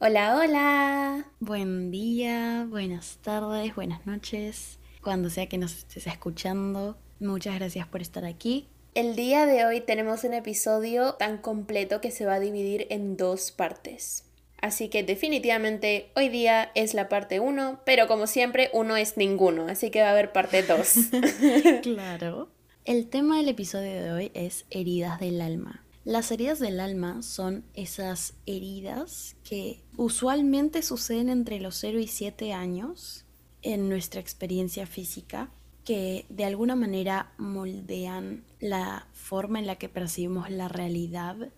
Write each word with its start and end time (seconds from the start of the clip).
Hola, 0.00 0.38
hola. 0.38 1.26
Buen 1.40 1.90
día, 1.90 2.68
buenas 2.70 3.18
tardes, 3.20 3.74
buenas 3.74 4.06
noches, 4.06 4.78
cuando 5.02 5.28
sea 5.28 5.48
que 5.48 5.58
nos 5.58 5.76
estés 5.76 6.06
escuchando. 6.06 6.96
Muchas 7.18 7.56
gracias 7.56 7.88
por 7.88 8.00
estar 8.00 8.24
aquí. 8.24 8.68
El 8.94 9.16
día 9.16 9.44
de 9.44 9.64
hoy 9.64 9.80
tenemos 9.80 10.22
un 10.22 10.34
episodio 10.34 11.14
tan 11.14 11.38
completo 11.38 12.00
que 12.00 12.12
se 12.12 12.26
va 12.26 12.34
a 12.34 12.40
dividir 12.40 12.86
en 12.90 13.16
dos 13.16 13.50
partes. 13.50 14.24
Así 14.62 14.88
que 14.88 15.02
definitivamente 15.02 16.12
hoy 16.14 16.28
día 16.28 16.70
es 16.76 16.94
la 16.94 17.08
parte 17.08 17.40
1, 17.40 17.80
pero 17.84 18.06
como 18.06 18.28
siempre 18.28 18.70
uno 18.72 18.96
es 18.96 19.16
ninguno, 19.16 19.66
así 19.66 19.90
que 19.90 20.02
va 20.02 20.10
a 20.10 20.12
haber 20.12 20.30
parte 20.30 20.62
2. 20.62 20.94
Claro. 21.82 22.50
El 22.84 23.08
tema 23.08 23.38
del 23.38 23.48
episodio 23.48 24.00
de 24.00 24.12
hoy 24.12 24.30
es 24.34 24.64
heridas 24.70 25.18
del 25.18 25.40
alma. 25.40 25.84
Las 26.04 26.30
heridas 26.30 26.58
del 26.58 26.80
alma 26.80 27.22
son 27.22 27.64
esas 27.74 28.34
heridas 28.46 29.36
que 29.44 29.82
usualmente 29.96 30.82
suceden 30.82 31.28
entre 31.28 31.60
los 31.60 31.76
0 31.76 31.98
y 31.98 32.06
7 32.06 32.52
años 32.52 33.24
en 33.62 33.88
nuestra 33.88 34.20
experiencia 34.20 34.86
física 34.86 35.50
que 35.84 36.26
de 36.28 36.44
alguna 36.44 36.76
manera 36.76 37.32
moldean 37.38 38.44
la 38.60 39.06
forma 39.12 39.58
en 39.58 39.66
la 39.66 39.76
que 39.76 39.88
percibimos 39.88 40.50
la 40.50 40.68
realidad 40.68 41.48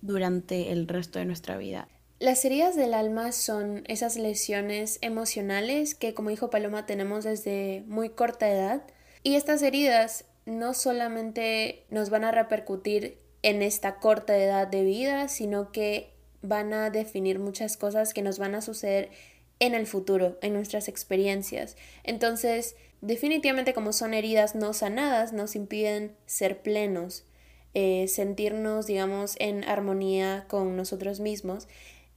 durante 0.00 0.72
el 0.72 0.88
resto 0.88 1.18
de 1.18 1.26
nuestra 1.26 1.58
vida. 1.58 1.88
Las 2.18 2.44
heridas 2.44 2.74
del 2.74 2.94
alma 2.94 3.30
son 3.32 3.84
esas 3.86 4.16
lesiones 4.16 4.98
emocionales 5.02 5.94
que, 5.94 6.14
como 6.14 6.30
dijo 6.30 6.50
Paloma, 6.50 6.86
tenemos 6.86 7.24
desde 7.24 7.84
muy 7.86 8.08
corta 8.08 8.50
edad. 8.50 8.82
Y 9.22 9.36
estas 9.36 9.62
heridas 9.62 10.24
no 10.44 10.74
solamente 10.74 11.84
nos 11.90 12.10
van 12.10 12.24
a 12.24 12.32
repercutir 12.32 13.18
en 13.42 13.62
esta 13.62 13.96
corta 13.96 14.36
edad 14.36 14.66
de 14.66 14.84
vida, 14.84 15.28
sino 15.28 15.72
que 15.72 16.10
van 16.42 16.72
a 16.72 16.90
definir 16.90 17.38
muchas 17.38 17.76
cosas 17.76 18.14
que 18.14 18.22
nos 18.22 18.38
van 18.38 18.54
a 18.54 18.62
suceder 18.62 19.10
en 19.60 19.74
el 19.74 19.86
futuro, 19.86 20.38
en 20.42 20.52
nuestras 20.52 20.88
experiencias. 20.88 21.76
Entonces, 22.04 22.76
definitivamente 23.00 23.74
como 23.74 23.92
son 23.92 24.14
heridas 24.14 24.54
no 24.54 24.72
sanadas, 24.72 25.32
nos 25.32 25.56
impiden 25.56 26.16
ser 26.26 26.62
plenos, 26.62 27.24
eh, 27.74 28.06
sentirnos, 28.08 28.86
digamos, 28.86 29.34
en 29.38 29.64
armonía 29.64 30.46
con 30.48 30.76
nosotros 30.76 31.20
mismos. 31.20 31.68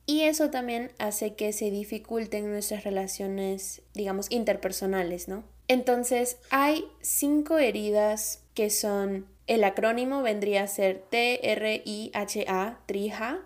Y 0.06 0.22
eso 0.22 0.50
también 0.50 0.92
hace 0.98 1.36
que 1.36 1.54
se 1.54 1.72
dificulten 1.72 2.50
nuestras 2.52 2.84
relaciones, 2.84 3.82
digamos, 3.94 4.28
interpersonales, 4.30 5.28
¿no? 5.28 5.44
Entonces, 5.68 6.38
hay 6.50 6.86
cinco 7.02 7.60
heridas 7.60 8.44
que 8.54 8.70
son, 8.70 9.28
el 9.48 9.64
acrónimo 9.64 10.22
vendría 10.22 10.64
a 10.64 10.68
ser 10.68 11.04
T-R-I-H-A, 11.10 12.80
trija. 12.86 13.40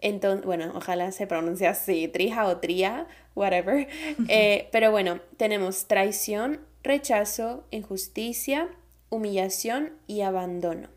Entonces, 0.00 0.44
bueno, 0.44 0.72
ojalá 0.74 1.12
se 1.12 1.26
pronuncie 1.26 1.68
así, 1.68 2.08
trija 2.08 2.46
o 2.46 2.58
tría, 2.58 3.06
whatever. 3.34 3.88
Eh, 4.28 4.68
pero 4.72 4.90
bueno, 4.90 5.20
tenemos 5.36 5.86
traición, 5.86 6.60
rechazo, 6.82 7.64
injusticia, 7.70 8.68
humillación 9.10 9.92
y 10.06 10.22
abandono. 10.22 10.88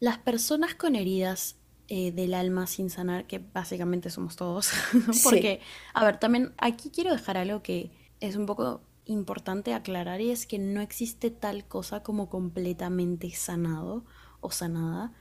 Las 0.00 0.18
personas 0.18 0.74
con 0.74 0.96
heridas 0.96 1.56
eh, 1.88 2.12
del 2.12 2.32
alma 2.32 2.66
sin 2.66 2.88
sanar, 2.88 3.26
que 3.26 3.38
básicamente 3.38 4.08
somos 4.08 4.36
todos, 4.36 4.70
porque, 5.24 5.60
a 5.92 6.04
ver, 6.04 6.18
también 6.18 6.54
aquí 6.56 6.90
quiero 6.90 7.12
dejar 7.12 7.36
algo 7.36 7.62
que 7.62 7.90
es 8.20 8.36
un 8.36 8.46
poco 8.46 8.80
importante 9.06 9.74
aclarar 9.74 10.20
es 10.20 10.46
que 10.46 10.58
no 10.58 10.80
existe 10.80 11.30
tal 11.30 11.66
cosa 11.66 12.02
como 12.02 12.28
completamente 12.28 13.30
sanado 13.30 14.04
o 14.40 14.50
sanada. 14.50 15.12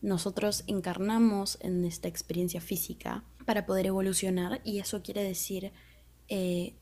Nosotros 0.00 0.64
encarnamos 0.66 1.58
en 1.60 1.84
esta 1.84 2.08
experiencia 2.08 2.60
física 2.60 3.24
para 3.44 3.66
poder 3.66 3.86
evolucionar 3.86 4.60
y 4.64 4.78
eso 4.78 5.02
quiere 5.02 5.22
decir 5.22 5.72
eh, 6.28 6.74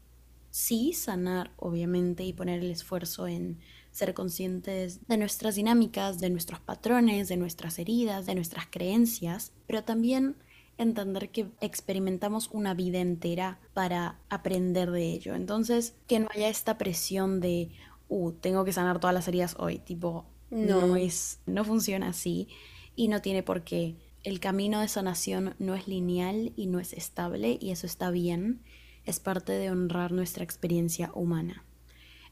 sí 0.51 0.93
sanar 0.93 1.53
obviamente 1.57 2.25
y 2.25 2.33
poner 2.33 2.61
el 2.61 2.71
esfuerzo 2.71 3.27
en 3.27 3.59
ser 3.91 4.15
conscientes 4.15 5.07
de 5.07 5.17
nuestras 5.17 5.57
dinámicas, 5.57 6.21
de 6.21 6.31
nuestros 6.31 6.61
patrones, 6.61 7.29
de 7.29 7.37
nuestras 7.37 7.79
heridas, 7.79 8.27
de 8.27 8.35
nuestras 8.35 8.67
creencias, 8.67 9.53
pero 9.67 9.85
también 9.85 10.37
entender 10.83 11.31
que 11.31 11.47
experimentamos 11.61 12.49
una 12.53 12.75
vida 12.75 12.99
entera 12.99 13.59
para 13.75 14.19
aprender 14.29 14.91
de 14.91 15.13
ello. 15.13 15.35
Entonces, 15.35 15.95
que 16.07 16.19
no 16.21 16.29
haya 16.35 16.49
esta 16.49 16.79
presión 16.79 17.41
de, 17.41 17.71
uh, 18.09 18.33
tengo 18.33 18.65
que 18.65 18.73
sanar 18.73 18.99
todas 19.01 19.15
las 19.15 19.29
heridas 19.29 19.57
hoy, 19.59 19.79
tipo, 19.79 20.27
no, 20.51 20.87
No. 20.87 20.97
es, 20.97 21.41
no 21.47 21.65
funciona 21.65 22.09
así 22.09 22.49
y 22.97 23.09
no 23.09 23.21
tiene 23.23 23.43
por 23.43 23.63
qué. 23.63 23.97
El 24.23 24.41
camino 24.41 24.81
de 24.81 24.89
sanación 24.89 25.55
no 25.59 25.75
es 25.75 25.89
lineal 25.89 26.53
y 26.57 26.67
no 26.67 26.81
es 26.81 26.93
estable 26.93 27.57
y 27.61 27.71
eso 27.71 27.87
está 27.87 28.11
bien, 28.11 28.63
es 29.05 29.21
parte 29.21 29.53
de 29.53 29.71
honrar 29.71 30.13
nuestra 30.13 30.45
experiencia 30.45 31.11
humana. 31.15 31.65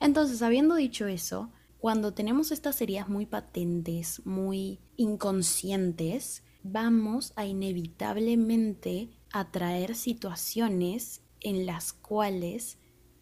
Entonces, 0.00 0.42
habiendo 0.42 0.74
dicho 0.74 1.06
eso, 1.06 1.50
cuando 1.78 2.12
tenemos 2.12 2.50
estas 2.50 2.80
heridas 2.82 3.08
muy 3.08 3.24
patentes, 3.24 4.20
muy 4.26 4.80
inconscientes, 4.96 6.42
vamos 6.72 7.32
a 7.36 7.46
inevitablemente 7.46 9.10
atraer 9.32 9.94
situaciones 9.94 11.22
en 11.40 11.66
las 11.66 11.92
cuales 11.92 12.78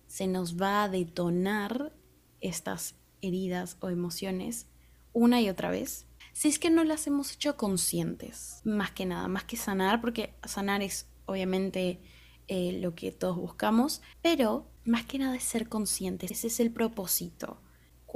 se 0.06 0.26
nos 0.26 0.60
va 0.60 0.84
a 0.84 0.88
detonar 0.88 1.92
estas 2.40 2.94
heridas 3.20 3.76
o 3.80 3.90
emociones 3.90 4.66
una 5.12 5.40
y 5.40 5.48
otra 5.48 5.70
vez. 5.70 6.06
Si 6.32 6.48
es 6.48 6.58
que 6.58 6.70
no 6.70 6.84
las 6.84 7.06
hemos 7.06 7.32
hecho 7.32 7.56
conscientes, 7.56 8.60
más 8.64 8.90
que 8.90 9.06
nada, 9.06 9.28
más 9.28 9.44
que 9.44 9.56
sanar, 9.56 10.00
porque 10.00 10.34
sanar 10.44 10.82
es 10.82 11.06
obviamente 11.24 12.00
eh, 12.48 12.78
lo 12.80 12.94
que 12.94 13.12
todos 13.12 13.36
buscamos, 13.36 14.02
pero 14.22 14.70
más 14.84 15.06
que 15.06 15.18
nada 15.18 15.34
es 15.34 15.42
ser 15.42 15.68
conscientes, 15.68 16.30
ese 16.30 16.48
es 16.48 16.60
el 16.60 16.70
propósito. 16.70 17.60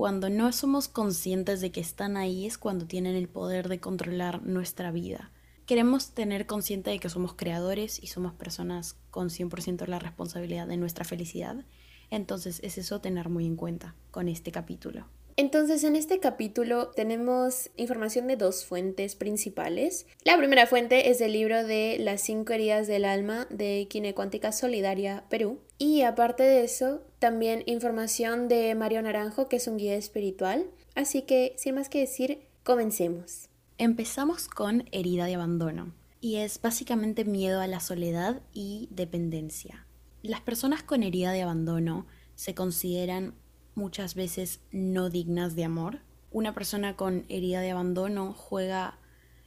Cuando 0.00 0.30
no 0.30 0.50
somos 0.50 0.88
conscientes 0.88 1.60
de 1.60 1.72
que 1.72 1.80
están 1.80 2.16
ahí 2.16 2.46
es 2.46 2.56
cuando 2.56 2.86
tienen 2.86 3.16
el 3.16 3.28
poder 3.28 3.68
de 3.68 3.80
controlar 3.80 4.42
nuestra 4.42 4.90
vida. 4.90 5.30
Queremos 5.66 6.12
tener 6.12 6.46
consciente 6.46 6.88
de 6.88 6.98
que 6.98 7.10
somos 7.10 7.34
creadores 7.34 8.02
y 8.02 8.06
somos 8.06 8.32
personas 8.32 8.96
con 9.10 9.28
100% 9.28 9.86
la 9.88 9.98
responsabilidad 9.98 10.66
de 10.66 10.78
nuestra 10.78 11.04
felicidad. 11.04 11.66
Entonces 12.08 12.60
es 12.64 12.78
eso 12.78 13.02
tener 13.02 13.28
muy 13.28 13.44
en 13.44 13.56
cuenta 13.56 13.94
con 14.10 14.28
este 14.28 14.50
capítulo. 14.52 15.04
Entonces, 15.40 15.84
en 15.84 15.96
este 15.96 16.20
capítulo 16.20 16.88
tenemos 16.88 17.70
información 17.78 18.26
de 18.26 18.36
dos 18.36 18.66
fuentes 18.66 19.14
principales. 19.16 20.04
La 20.22 20.36
primera 20.36 20.66
fuente 20.66 21.08
es 21.08 21.22
el 21.22 21.32
libro 21.32 21.64
de 21.64 21.96
Las 21.98 22.20
cinco 22.20 22.52
heridas 22.52 22.86
del 22.86 23.06
alma 23.06 23.46
de 23.48 23.86
Kinecuántica 23.88 24.52
Solidaria 24.52 25.24
Perú. 25.30 25.62
Y 25.78 26.02
aparte 26.02 26.42
de 26.42 26.62
eso, 26.62 27.00
también 27.20 27.62
información 27.64 28.48
de 28.48 28.74
Mario 28.74 29.00
Naranjo, 29.00 29.48
que 29.48 29.56
es 29.56 29.66
un 29.66 29.78
guía 29.78 29.94
espiritual. 29.94 30.66
Así 30.94 31.22
que, 31.22 31.54
sin 31.56 31.76
más 31.76 31.88
que 31.88 32.00
decir, 32.00 32.42
comencemos. 32.62 33.48
Empezamos 33.78 34.46
con 34.46 34.90
herida 34.92 35.24
de 35.24 35.36
abandono 35.36 35.94
y 36.20 36.36
es 36.36 36.60
básicamente 36.60 37.24
miedo 37.24 37.62
a 37.62 37.66
la 37.66 37.80
soledad 37.80 38.42
y 38.52 38.90
dependencia. 38.90 39.86
Las 40.20 40.42
personas 40.42 40.82
con 40.82 41.02
herida 41.02 41.32
de 41.32 41.40
abandono 41.40 42.06
se 42.34 42.54
consideran 42.54 43.34
muchas 43.74 44.14
veces 44.14 44.60
no 44.70 45.10
dignas 45.10 45.54
de 45.54 45.64
amor. 45.64 46.00
Una 46.30 46.54
persona 46.54 46.96
con 46.96 47.24
herida 47.28 47.60
de 47.60 47.70
abandono 47.70 48.32
juega, 48.32 48.98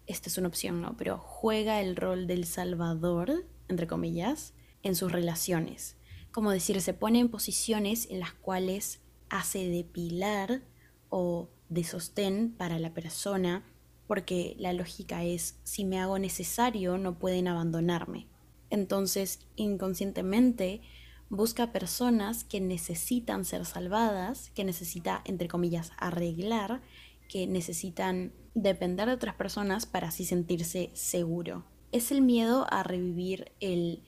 esta 0.07 0.29
es 0.29 0.37
una 0.37 0.49
opción, 0.49 0.81
¿no? 0.81 0.97
Pero 0.97 1.17
juega 1.17 1.81
el 1.81 1.95
rol 1.95 2.27
del 2.27 2.45
salvador, 2.45 3.45
entre 3.67 3.87
comillas, 3.87 4.53
en 4.81 4.95
sus 4.95 5.11
relaciones. 5.11 5.97
Como 6.31 6.51
decir, 6.51 6.81
se 6.81 6.93
pone 6.93 7.19
en 7.19 7.29
posiciones 7.29 8.09
en 8.09 8.19
las 8.19 8.33
cuales 8.33 9.01
hace 9.29 9.69
de 9.69 9.83
pilar 9.83 10.61
o 11.09 11.49
de 11.69 11.83
sostén 11.83 12.53
para 12.57 12.79
la 12.79 12.93
persona, 12.93 13.63
porque 14.07 14.55
la 14.59 14.73
lógica 14.73 15.23
es, 15.23 15.59
si 15.63 15.85
me 15.85 15.99
hago 15.99 16.19
necesario, 16.19 16.97
no 16.97 17.17
pueden 17.17 17.47
abandonarme. 17.47 18.27
Entonces, 18.69 19.39
inconscientemente, 19.55 20.81
busca 21.29 21.71
personas 21.71 22.43
que 22.43 22.61
necesitan 22.61 23.45
ser 23.45 23.65
salvadas, 23.65 24.51
que 24.51 24.63
necesita, 24.63 25.21
entre 25.25 25.47
comillas, 25.47 25.91
arreglar, 25.97 26.81
que 27.27 27.47
necesitan 27.47 28.31
depender 28.53 29.07
de 29.07 29.13
otras 29.13 29.35
personas 29.35 29.85
para 29.85 30.09
así 30.09 30.25
sentirse 30.25 30.91
seguro. 30.93 31.65
Es 31.91 32.11
el 32.11 32.21
miedo 32.21 32.67
a 32.69 32.83
revivir 32.83 33.51
el 33.59 34.03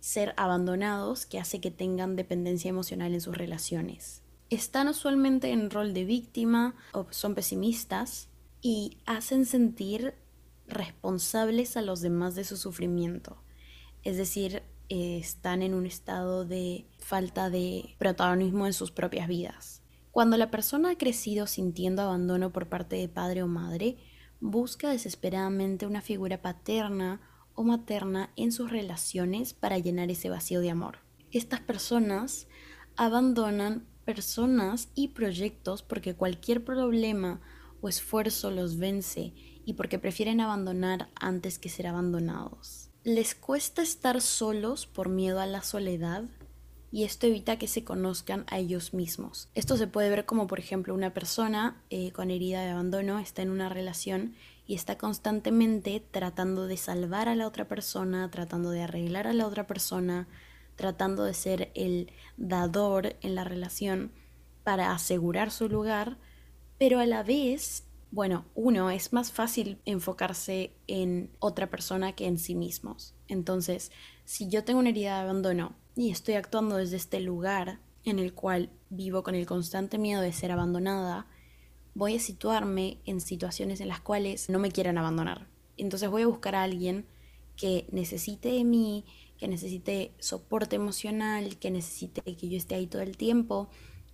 ser 0.00 0.34
abandonados 0.36 1.26
que 1.26 1.38
hace 1.38 1.60
que 1.60 1.70
tengan 1.70 2.16
dependencia 2.16 2.68
emocional 2.68 3.14
en 3.14 3.20
sus 3.20 3.36
relaciones. 3.36 4.22
están 4.50 4.88
usualmente 4.88 5.50
en 5.50 5.68
rol 5.70 5.92
de 5.92 6.04
víctima 6.06 6.74
o 6.92 7.06
son 7.10 7.34
pesimistas 7.34 8.28
y 8.62 8.96
hacen 9.04 9.44
sentir 9.44 10.14
responsables 10.66 11.76
a 11.76 11.82
los 11.82 12.00
demás 12.00 12.34
de 12.34 12.44
su 12.44 12.56
sufrimiento. 12.56 13.36
Es 14.04 14.16
decir, 14.16 14.62
eh, 14.88 15.18
están 15.18 15.62
en 15.62 15.74
un 15.74 15.86
estado 15.86 16.44
de 16.44 16.86
falta 16.98 17.50
de 17.50 17.94
protagonismo 17.98 18.66
en 18.66 18.72
sus 18.72 18.90
propias 18.90 19.28
vidas. 19.28 19.82
Cuando 20.10 20.36
la 20.36 20.50
persona 20.50 20.90
ha 20.90 20.98
crecido 20.98 21.46
sintiendo 21.46 22.02
abandono 22.02 22.50
por 22.52 22.68
parte 22.68 22.96
de 22.96 23.08
padre 23.08 23.42
o 23.42 23.46
madre, 23.46 23.98
busca 24.40 24.90
desesperadamente 24.90 25.86
una 25.86 26.00
figura 26.00 26.42
paterna 26.42 27.20
o 27.54 27.64
materna 27.64 28.30
en 28.36 28.52
sus 28.52 28.70
relaciones 28.70 29.52
para 29.52 29.78
llenar 29.78 30.10
ese 30.10 30.30
vacío 30.30 30.60
de 30.60 30.70
amor. 30.70 30.98
Estas 31.30 31.60
personas 31.60 32.46
abandonan 32.96 33.86
personas 34.04 34.88
y 34.94 35.08
proyectos 35.08 35.82
porque 35.82 36.14
cualquier 36.14 36.64
problema 36.64 37.40
o 37.80 37.88
esfuerzo 37.88 38.50
los 38.50 38.78
vence 38.78 39.34
y 39.64 39.74
porque 39.74 39.98
prefieren 39.98 40.40
abandonar 40.40 41.10
antes 41.14 41.58
que 41.58 41.68
ser 41.68 41.86
abandonados. 41.86 42.87
Les 43.08 43.34
cuesta 43.34 43.80
estar 43.80 44.20
solos 44.20 44.86
por 44.86 45.08
miedo 45.08 45.40
a 45.40 45.46
la 45.46 45.62
soledad 45.62 46.24
y 46.92 47.04
esto 47.04 47.26
evita 47.26 47.56
que 47.56 47.66
se 47.66 47.82
conozcan 47.82 48.44
a 48.48 48.58
ellos 48.58 48.92
mismos. 48.92 49.48
Esto 49.54 49.78
se 49.78 49.86
puede 49.86 50.10
ver 50.10 50.26
como 50.26 50.46
por 50.46 50.58
ejemplo 50.58 50.92
una 50.92 51.14
persona 51.14 51.82
eh, 51.88 52.12
con 52.12 52.30
herida 52.30 52.60
de 52.60 52.68
abandono 52.68 53.18
está 53.18 53.40
en 53.40 53.48
una 53.48 53.70
relación 53.70 54.34
y 54.66 54.74
está 54.74 54.98
constantemente 54.98 56.06
tratando 56.10 56.66
de 56.66 56.76
salvar 56.76 57.30
a 57.30 57.34
la 57.34 57.46
otra 57.46 57.66
persona, 57.66 58.30
tratando 58.30 58.68
de 58.72 58.82
arreglar 58.82 59.26
a 59.26 59.32
la 59.32 59.46
otra 59.46 59.66
persona, 59.66 60.28
tratando 60.76 61.24
de 61.24 61.32
ser 61.32 61.72
el 61.74 62.12
dador 62.36 63.16
en 63.22 63.34
la 63.34 63.44
relación 63.44 64.12
para 64.64 64.92
asegurar 64.92 65.50
su 65.50 65.70
lugar, 65.70 66.18
pero 66.76 67.00
a 67.00 67.06
la 67.06 67.22
vez 67.22 67.87
bueno, 68.10 68.46
uno, 68.54 68.90
es 68.90 69.12
más 69.12 69.32
fácil 69.32 69.80
enfocarse 69.84 70.72
en 70.86 71.30
otra 71.40 71.68
persona 71.68 72.12
que 72.14 72.26
en 72.26 72.38
sí 72.38 72.54
mismos. 72.54 73.14
Entonces, 73.28 73.92
si 74.24 74.48
yo 74.48 74.64
tengo 74.64 74.80
una 74.80 74.88
herida 74.88 75.16
de 75.16 75.22
abandono 75.22 75.76
y 75.94 76.10
estoy 76.10 76.34
actuando 76.34 76.76
desde 76.76 76.96
este 76.96 77.20
lugar 77.20 77.80
en 78.04 78.18
el 78.18 78.32
cual 78.32 78.70
vivo 78.88 79.22
con 79.22 79.34
el 79.34 79.46
constante 79.46 79.98
miedo 79.98 80.22
de 80.22 80.32
ser 80.32 80.52
abandonada, 80.52 81.26
voy 81.94 82.16
a 82.16 82.20
situarme 82.20 82.98
en 83.04 83.20
situaciones 83.20 83.80
en 83.80 83.88
las 83.88 84.00
cuales 84.00 84.48
no 84.48 84.58
me 84.58 84.70
quieran 84.70 84.96
abandonar. 84.96 85.46
Entonces 85.76 86.08
voy 86.08 86.22
a 86.22 86.26
buscar 86.28 86.54
a 86.54 86.62
alguien 86.62 87.06
que 87.56 87.86
necesite 87.92 88.50
de 88.50 88.64
mí, 88.64 89.04
que 89.36 89.48
necesite 89.48 90.14
soporte 90.18 90.76
emocional, 90.76 91.58
que 91.58 91.70
necesite 91.70 92.22
que 92.22 92.48
yo 92.48 92.56
esté 92.56 92.76
ahí 92.76 92.86
todo 92.86 93.02
el 93.02 93.16
tiempo. 93.16 93.68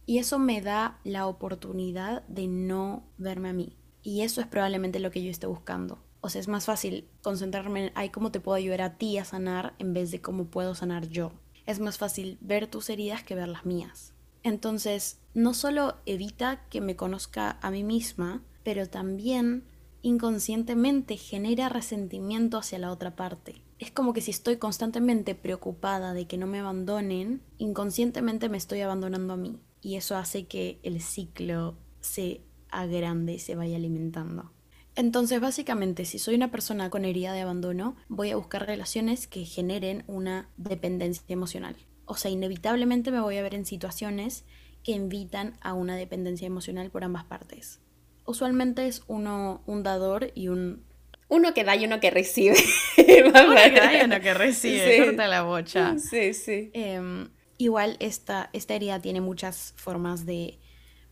Y 0.06 0.18
eso 0.18 0.38
me 0.38 0.60
da 0.60 0.98
la 1.04 1.26
oportunidad 1.26 2.26
de 2.26 2.48
no 2.48 3.04
verme 3.18 3.50
a 3.50 3.52
mí. 3.52 3.76
Y 4.04 4.20
eso 4.20 4.42
es 4.42 4.46
probablemente 4.46 5.00
lo 5.00 5.10
que 5.10 5.24
yo 5.24 5.30
esté 5.30 5.48
buscando. 5.48 5.98
O 6.20 6.28
sea, 6.28 6.40
es 6.40 6.46
más 6.46 6.66
fácil 6.66 7.08
concentrarme 7.22 7.86
en, 7.86 7.92
ay, 7.94 8.10
cómo 8.10 8.30
te 8.30 8.38
puedo 8.38 8.54
ayudar 8.54 8.82
a 8.82 8.96
ti 8.96 9.18
a 9.18 9.24
sanar 9.24 9.74
en 9.78 9.94
vez 9.94 10.10
de 10.10 10.20
cómo 10.20 10.44
puedo 10.44 10.74
sanar 10.74 11.08
yo. 11.08 11.32
Es 11.66 11.80
más 11.80 11.98
fácil 11.98 12.38
ver 12.42 12.66
tus 12.66 12.90
heridas 12.90 13.24
que 13.24 13.34
ver 13.34 13.48
las 13.48 13.64
mías. 13.64 14.12
Entonces, 14.42 15.20
no 15.32 15.54
solo 15.54 15.96
evita 16.04 16.68
que 16.68 16.82
me 16.82 16.96
conozca 16.96 17.58
a 17.62 17.70
mí 17.70 17.82
misma, 17.82 18.42
pero 18.62 18.88
también 18.88 19.64
inconscientemente 20.02 21.16
genera 21.16 21.70
resentimiento 21.70 22.58
hacia 22.58 22.78
la 22.78 22.92
otra 22.92 23.16
parte. 23.16 23.62
Es 23.78 23.90
como 23.90 24.12
que 24.12 24.20
si 24.20 24.30
estoy 24.30 24.58
constantemente 24.58 25.34
preocupada 25.34 26.12
de 26.12 26.26
que 26.26 26.36
no 26.36 26.46
me 26.46 26.60
abandonen, 26.60 27.42
inconscientemente 27.56 28.50
me 28.50 28.58
estoy 28.58 28.82
abandonando 28.82 29.32
a 29.32 29.38
mí. 29.38 29.60
Y 29.80 29.96
eso 29.96 30.16
hace 30.16 30.46
que 30.46 30.78
el 30.82 31.00
ciclo 31.00 31.76
se 32.00 32.42
a 32.80 32.86
grande 32.86 33.38
se 33.38 33.54
vaya 33.54 33.76
alimentando. 33.76 34.52
Entonces, 34.96 35.40
básicamente, 35.40 36.04
si 36.04 36.18
soy 36.18 36.36
una 36.36 36.50
persona 36.50 36.88
con 36.88 37.04
herida 37.04 37.32
de 37.32 37.40
abandono, 37.40 37.96
voy 38.08 38.30
a 38.30 38.36
buscar 38.36 38.66
relaciones 38.66 39.26
que 39.26 39.44
generen 39.44 40.04
una 40.06 40.48
dependencia 40.56 41.24
emocional. 41.28 41.76
O 42.04 42.16
sea, 42.16 42.30
inevitablemente 42.30 43.10
me 43.10 43.20
voy 43.20 43.38
a 43.38 43.42
ver 43.42 43.54
en 43.54 43.66
situaciones 43.66 44.44
que 44.84 44.92
invitan 44.92 45.54
a 45.62 45.72
una 45.72 45.96
dependencia 45.96 46.46
emocional 46.46 46.90
por 46.90 47.02
ambas 47.02 47.24
partes. 47.24 47.80
Usualmente 48.24 48.86
es 48.86 49.02
uno 49.08 49.62
un 49.66 49.82
dador 49.82 50.30
y 50.34 50.48
un... 50.48 50.84
Uno 51.28 51.54
que 51.54 51.64
da 51.64 51.74
y 51.74 51.86
uno 51.86 51.98
que 52.00 52.10
recibe. 52.10 52.56
uno 52.98 53.54
que 53.54 53.80
da 53.80 54.00
y 54.00 54.04
uno 54.04 54.20
que 54.20 54.34
recibe, 54.34 54.96
sí. 54.96 55.04
corta 55.04 55.26
la 55.26 55.42
bocha. 55.42 55.98
Sí, 55.98 56.34
sí. 56.34 56.70
Em, 56.74 57.30
igual 57.58 57.96
esta, 57.98 58.50
esta 58.52 58.74
herida 58.74 59.00
tiene 59.00 59.20
muchas 59.20 59.74
formas 59.76 60.26
de 60.26 60.58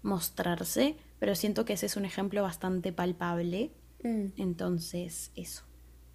mostrarse, 0.03 0.97
pero 1.23 1.37
siento 1.37 1.65
que 1.65 1.75
ese 1.75 1.87
es 1.87 1.97
un 1.97 2.05
ejemplo 2.05 2.43
bastante 2.43 2.93
palpable. 2.93 3.71
Mm. 4.03 4.33
Entonces, 4.39 5.31
eso. 5.37 5.63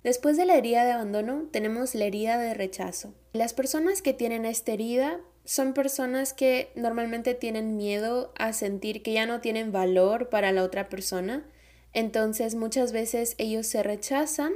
Después 0.04 0.36
de 0.36 0.45
la 0.45 0.57
herida 0.57 0.83
de 0.83 0.92
abandono, 0.92 1.48
tenemos 1.50 1.95
la 1.95 2.04
herida 2.04 2.38
de 2.38 2.54
rechazo. 2.54 3.13
Las 3.31 3.54
personas 3.54 4.01
que 4.01 4.12
tienen 4.12 4.44
esta 4.44 4.74
herida 4.74 5.21
son 5.45 5.74
personas 5.74 6.33
que 6.33 6.74
normalmente 6.75 7.36
tienen 7.36 7.77
miedo 7.77 8.33
a 8.38 8.51
sentir 8.51 9.01
que 9.01 9.13
ya 9.13 9.25
no 9.25 9.39
tienen 9.39 9.71
valor 9.71 10.27
para 10.27 10.51
la 10.51 10.62
otra 10.62 10.89
persona. 10.89 11.45
Entonces 11.94 12.56
muchas 12.56 12.92
veces 12.92 13.36
ellos 13.38 13.65
se 13.65 13.83
rechazan 13.83 14.51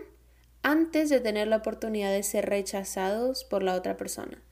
antes 0.64 1.10
de 1.10 1.22
tener 1.22 1.48
la 1.48 1.56
oportunidad 1.56 2.12
de 2.12 2.24
ser 2.24 2.50
rechazados 2.50 3.46
por 3.46 3.64
la 3.64 3.76
otra 3.76 3.96
persona. 3.96 4.44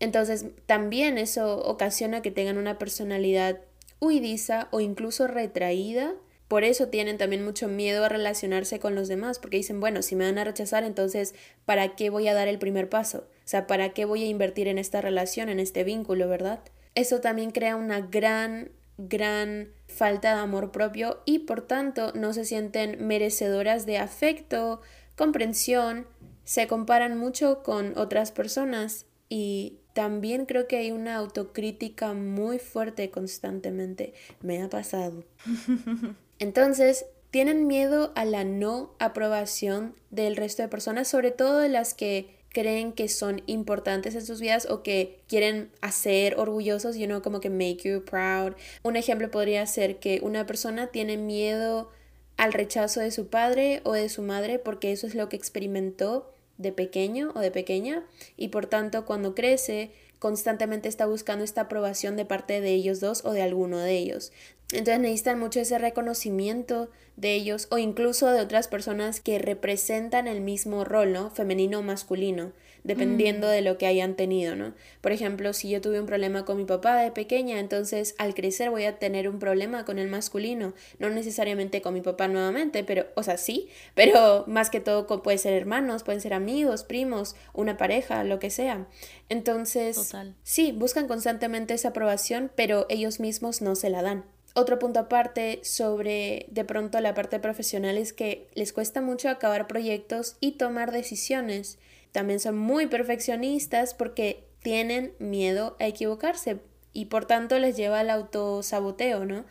Entonces 0.00 0.46
también 0.66 1.16
eso 1.16 1.60
ocasiona 1.64 2.22
que 2.22 2.32
tengan 2.32 2.58
una 2.58 2.76
personalidad 2.76 3.60
huidiza 4.00 4.68
o 4.70 4.80
incluso 4.80 5.26
retraída. 5.26 6.14
Por 6.48 6.64
eso 6.64 6.88
tienen 6.88 7.18
también 7.18 7.44
mucho 7.44 7.68
miedo 7.68 8.04
a 8.04 8.08
relacionarse 8.08 8.80
con 8.80 8.94
los 8.94 9.08
demás, 9.08 9.38
porque 9.38 9.58
dicen, 9.58 9.80
bueno, 9.80 10.02
si 10.02 10.16
me 10.16 10.24
van 10.24 10.38
a 10.38 10.44
rechazar, 10.44 10.82
entonces, 10.82 11.34
¿para 11.66 11.94
qué 11.94 12.08
voy 12.08 12.26
a 12.26 12.34
dar 12.34 12.48
el 12.48 12.58
primer 12.58 12.88
paso? 12.88 13.28
O 13.44 13.48
sea, 13.48 13.66
¿para 13.66 13.90
qué 13.90 14.06
voy 14.06 14.22
a 14.22 14.28
invertir 14.28 14.66
en 14.66 14.78
esta 14.78 15.02
relación, 15.02 15.50
en 15.50 15.60
este 15.60 15.84
vínculo, 15.84 16.26
verdad? 16.28 16.60
Eso 16.94 17.20
también 17.20 17.50
crea 17.50 17.76
una 17.76 18.00
gran, 18.00 18.70
gran 18.96 19.68
falta 19.86 20.34
de 20.34 20.40
amor 20.40 20.72
propio 20.72 21.22
y 21.26 21.40
por 21.40 21.66
tanto 21.66 22.12
no 22.14 22.32
se 22.32 22.44
sienten 22.44 23.06
merecedoras 23.06 23.86
de 23.86 23.98
afecto, 23.98 24.80
comprensión, 25.16 26.06
se 26.44 26.66
comparan 26.66 27.18
mucho 27.18 27.62
con 27.62 27.96
otras 27.98 28.32
personas 28.32 29.06
y 29.28 29.80
también 29.98 30.46
creo 30.46 30.68
que 30.68 30.76
hay 30.76 30.92
una 30.92 31.16
autocrítica 31.16 32.14
muy 32.14 32.60
fuerte 32.60 33.10
constantemente. 33.10 34.14
Me 34.40 34.62
ha 34.62 34.68
pasado. 34.68 35.24
Entonces, 36.38 37.06
tienen 37.32 37.66
miedo 37.66 38.12
a 38.14 38.24
la 38.24 38.44
no 38.44 38.94
aprobación 39.00 39.96
del 40.12 40.36
resto 40.36 40.62
de 40.62 40.68
personas, 40.68 41.08
sobre 41.08 41.32
todo 41.32 41.58
de 41.58 41.68
las 41.68 41.94
que 41.94 42.36
creen 42.50 42.92
que 42.92 43.08
son 43.08 43.42
importantes 43.46 44.14
en 44.14 44.24
sus 44.24 44.40
vidas 44.40 44.68
o 44.70 44.84
que 44.84 45.18
quieren 45.26 45.68
hacer 45.80 46.38
orgullosos, 46.38 46.94
you 46.94 47.06
know, 47.06 47.20
como 47.20 47.40
que 47.40 47.50
make 47.50 47.78
you 47.82 48.04
proud. 48.04 48.52
Un 48.84 48.94
ejemplo 48.94 49.32
podría 49.32 49.66
ser 49.66 49.98
que 49.98 50.20
una 50.22 50.46
persona 50.46 50.92
tiene 50.92 51.16
miedo 51.16 51.90
al 52.36 52.52
rechazo 52.52 53.00
de 53.00 53.10
su 53.10 53.26
padre 53.26 53.80
o 53.82 53.94
de 53.94 54.08
su 54.08 54.22
madre 54.22 54.60
porque 54.60 54.92
eso 54.92 55.08
es 55.08 55.16
lo 55.16 55.28
que 55.28 55.34
experimentó 55.34 56.32
de 56.58 56.72
pequeño 56.72 57.32
o 57.34 57.40
de 57.40 57.50
pequeña 57.50 58.04
y 58.36 58.48
por 58.48 58.66
tanto 58.66 59.06
cuando 59.06 59.34
crece 59.34 59.90
constantemente 60.18 60.88
está 60.88 61.06
buscando 61.06 61.44
esta 61.44 61.62
aprobación 61.62 62.16
de 62.16 62.24
parte 62.24 62.60
de 62.60 62.74
ellos 62.74 63.00
dos 63.00 63.24
o 63.24 63.32
de 63.32 63.42
alguno 63.42 63.78
de 63.78 63.96
ellos. 63.96 64.32
Entonces 64.72 65.00
necesitan 65.00 65.38
mucho 65.38 65.60
ese 65.60 65.78
reconocimiento 65.78 66.90
de 67.16 67.34
ellos 67.34 67.68
o 67.70 67.78
incluso 67.78 68.30
de 68.30 68.40
otras 68.40 68.68
personas 68.68 69.20
que 69.20 69.38
representan 69.38 70.28
el 70.28 70.40
mismo 70.40 70.84
rol, 70.84 71.12
¿no? 71.12 71.30
Femenino 71.30 71.78
o 71.78 71.82
masculino 71.82 72.52
dependiendo 72.84 73.46
mm. 73.46 73.50
de 73.50 73.62
lo 73.62 73.78
que 73.78 73.86
hayan 73.86 74.14
tenido, 74.14 74.56
¿no? 74.56 74.74
Por 75.00 75.12
ejemplo, 75.12 75.52
si 75.52 75.70
yo 75.70 75.80
tuve 75.80 76.00
un 76.00 76.06
problema 76.06 76.44
con 76.44 76.56
mi 76.56 76.64
papá 76.64 76.96
de 77.00 77.10
pequeña, 77.10 77.58
entonces 77.58 78.14
al 78.18 78.34
crecer 78.34 78.70
voy 78.70 78.84
a 78.84 78.98
tener 78.98 79.28
un 79.28 79.38
problema 79.38 79.84
con 79.84 79.98
el 79.98 80.08
masculino, 80.08 80.74
no 80.98 81.10
necesariamente 81.10 81.82
con 81.82 81.94
mi 81.94 82.00
papá 82.00 82.28
nuevamente, 82.28 82.84
pero, 82.84 83.06
o 83.14 83.22
sea, 83.22 83.36
sí, 83.38 83.68
pero 83.94 84.44
más 84.46 84.70
que 84.70 84.80
todo 84.80 85.06
puede 85.22 85.38
ser 85.38 85.54
hermanos, 85.54 86.02
pueden 86.02 86.20
ser 86.20 86.34
amigos, 86.34 86.84
primos, 86.84 87.36
una 87.52 87.76
pareja, 87.76 88.24
lo 88.24 88.38
que 88.38 88.50
sea. 88.50 88.86
Entonces, 89.28 90.12
sí, 90.42 90.72
buscan 90.72 91.08
constantemente 91.08 91.74
esa 91.74 91.88
aprobación, 91.88 92.50
pero 92.54 92.86
ellos 92.88 93.20
mismos 93.20 93.62
no 93.62 93.74
se 93.74 93.90
la 93.90 94.02
dan. 94.02 94.24
Otro 94.54 94.78
punto 94.78 95.00
aparte 95.00 95.60
sobre 95.62 96.46
de 96.50 96.64
pronto 96.64 97.00
la 97.00 97.14
parte 97.14 97.38
profesional 97.38 97.96
es 97.96 98.12
que 98.12 98.48
les 98.54 98.72
cuesta 98.72 99.00
mucho 99.00 99.28
acabar 99.28 99.66
proyectos 99.66 100.36
y 100.40 100.52
tomar 100.52 100.90
decisiones. 100.90 101.78
También 102.12 102.40
son 102.40 102.58
muy 102.58 102.86
perfeccionistas 102.86 103.94
porque 103.94 104.44
tienen 104.62 105.12
miedo 105.18 105.76
a 105.78 105.86
equivocarse 105.86 106.58
y 106.92 107.06
por 107.06 107.26
tanto 107.26 107.58
les 107.58 107.76
lleva 107.76 108.00
al 108.00 108.10
autosaboteo, 108.10 109.24
¿no? 109.24 109.44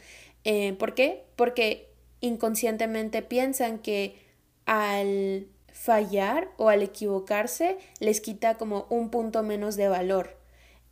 Eh, 0.44 0.74
¿Por 0.74 0.94
qué? 0.94 1.24
Porque 1.36 1.90
inconscientemente 2.20 3.22
piensan 3.22 3.80
que 3.80 4.16
al 4.66 5.48
fallar 5.72 6.50
o 6.58 6.70
al 6.70 6.82
equivocarse 6.82 7.78
les 8.00 8.20
quita 8.20 8.56
como 8.56 8.88
un 8.90 9.10
punto 9.10 9.44
menos 9.44 9.76
de 9.76 9.88
valor. 9.88 10.37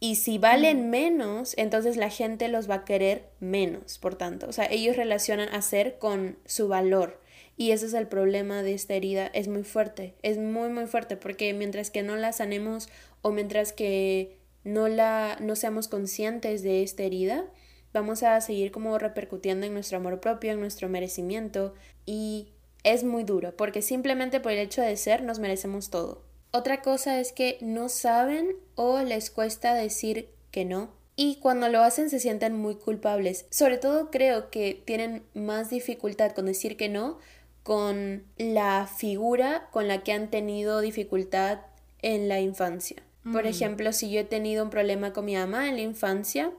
Y 0.06 0.18
si 0.18 0.38
valen 0.38 0.92
menos, 0.92 1.56
entonces 1.58 1.98
la 1.98 2.12
gente 2.12 2.48
los 2.48 2.70
va 2.70 2.76
a 2.76 2.86
querer 2.86 3.28
menos, 3.40 3.98
por 3.98 4.14
tanto. 4.14 4.46
O 4.48 4.52
sea, 4.52 4.68
ellos 4.70 4.98
relacionan 4.98 5.50
hacer 5.50 5.98
con 5.98 6.38
su 6.46 6.68
valor. 6.68 7.20
Y 7.58 7.72
ese 7.72 7.88
es 7.88 7.96
el 7.96 8.08
problema 8.08 8.62
de 8.62 8.76
esta 8.76 8.94
herida. 8.94 9.26
Es 9.34 9.48
muy 9.48 9.64
fuerte, 9.64 10.14
es 10.22 10.38
muy, 10.38 10.70
muy 10.70 10.86
fuerte, 10.86 11.18
porque 11.18 11.52
mientras 11.56 11.90
que 11.90 12.04
no 12.04 12.18
la 12.18 12.34
sanemos 12.34 12.88
o 13.24 13.32
mientras 13.32 13.74
que 13.74 14.38
no, 14.64 14.88
la, 14.88 15.38
no 15.42 15.56
seamos 15.56 15.88
conscientes 15.88 16.62
de 16.62 16.84
esta 16.84 17.02
herida, 17.02 17.44
vamos 17.92 18.22
a 18.22 18.40
seguir 18.42 18.72
como 18.72 19.00
repercutiendo 19.00 19.66
en 19.66 19.74
nuestro 19.74 19.98
amor 19.98 20.20
propio, 20.20 20.52
en 20.52 20.60
nuestro 20.60 20.88
merecimiento. 20.88 21.74
Y 22.06 22.50
es 22.84 23.04
muy 23.04 23.24
duro, 23.24 23.58
porque 23.58 23.82
simplemente 23.82 24.40
por 24.40 24.52
el 24.52 24.60
hecho 24.60 24.84
de 24.84 24.98
ser 24.98 25.24
nos 25.24 25.40
merecemos 25.40 25.90
todo. 25.90 26.35
Otra 26.56 26.82
cosa 26.82 27.20
es 27.20 27.34
que 27.34 27.58
no 27.60 27.90
saben 27.90 28.56
o 28.76 29.02
les 29.02 29.30
cuesta 29.30 29.74
decir 29.74 30.30
que 30.52 30.64
no. 30.64 30.90
Y 31.18 31.36
cuando 31.42 31.68
lo 31.68 31.82
hacen 31.82 32.10
se 32.10 32.22
sienten 32.22 32.56
muy 32.56 32.76
culpables. 32.76 33.46
Sobre 33.50 33.78
todo 33.78 34.10
creo 34.10 34.50
que 34.52 34.82
tienen 34.86 35.24
más 35.34 35.70
dificultad 35.70 36.32
con 36.32 36.46
decir 36.46 36.78
que 36.78 36.88
no 36.88 37.20
con 37.64 38.24
la 38.38 38.88
figura 38.88 39.68
con 39.72 39.90
la 39.90 40.02
que 40.04 40.14
han 40.14 40.30
tenido 40.30 40.80
dificultad 40.80 41.60
en 42.02 42.30
la 42.30 42.40
infancia. 42.40 43.04
Por 43.24 43.44
mm. 43.44 43.48
ejemplo, 43.48 43.92
si 43.92 44.10
yo 44.10 44.22
he 44.22 44.24
tenido 44.24 44.64
un 44.64 44.70
problema 44.70 45.12
con 45.12 45.26
mi 45.26 45.36
mamá 45.36 45.68
en 45.68 45.76
la 45.76 45.82
infancia, 45.82 46.54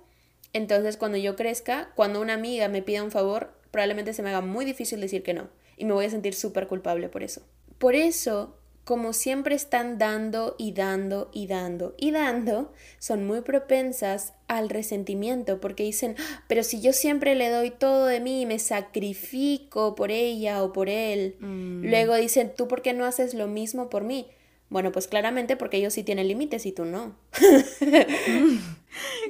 entonces 0.52 0.98
cuando 0.98 1.16
yo 1.16 1.36
crezca, 1.36 1.90
cuando 1.94 2.20
una 2.20 2.34
amiga 2.34 2.68
me 2.68 2.82
pida 2.82 3.02
un 3.02 3.10
favor, 3.10 3.54
probablemente 3.70 4.12
se 4.12 4.22
me 4.22 4.28
haga 4.28 4.42
muy 4.42 4.66
difícil 4.66 5.00
decir 5.00 5.22
que 5.22 5.32
no. 5.32 5.48
Y 5.78 5.86
me 5.86 5.94
voy 5.94 6.04
a 6.04 6.10
sentir 6.10 6.34
súper 6.34 6.66
culpable 6.66 7.08
por 7.08 7.22
eso. 7.22 7.40
Por 7.78 7.94
eso 7.94 8.58
como 8.86 9.12
siempre 9.12 9.56
están 9.56 9.98
dando 9.98 10.54
y 10.58 10.70
dando 10.70 11.28
y 11.32 11.48
dando 11.48 11.96
y 11.98 12.12
dando, 12.12 12.72
son 13.00 13.26
muy 13.26 13.40
propensas 13.40 14.32
al 14.46 14.68
resentimiento 14.68 15.60
porque 15.60 15.82
dicen, 15.82 16.14
ah, 16.20 16.44
pero 16.46 16.62
si 16.62 16.80
yo 16.80 16.92
siempre 16.92 17.34
le 17.34 17.50
doy 17.50 17.72
todo 17.72 18.06
de 18.06 18.20
mí 18.20 18.42
y 18.42 18.46
me 18.46 18.60
sacrifico 18.60 19.96
por 19.96 20.12
ella 20.12 20.62
o 20.62 20.72
por 20.72 20.88
él, 20.88 21.34
mm. 21.40 21.84
luego 21.84 22.14
dicen, 22.14 22.52
¿tú 22.56 22.68
por 22.68 22.80
qué 22.80 22.92
no 22.92 23.04
haces 23.04 23.34
lo 23.34 23.48
mismo 23.48 23.90
por 23.90 24.04
mí? 24.04 24.28
Bueno, 24.68 24.90
pues 24.90 25.06
claramente 25.06 25.56
porque 25.56 25.76
ellos 25.76 25.94
sí 25.94 26.02
tienen 26.02 26.26
límites 26.26 26.66
y 26.66 26.72
tú 26.72 26.84
no. 26.84 27.14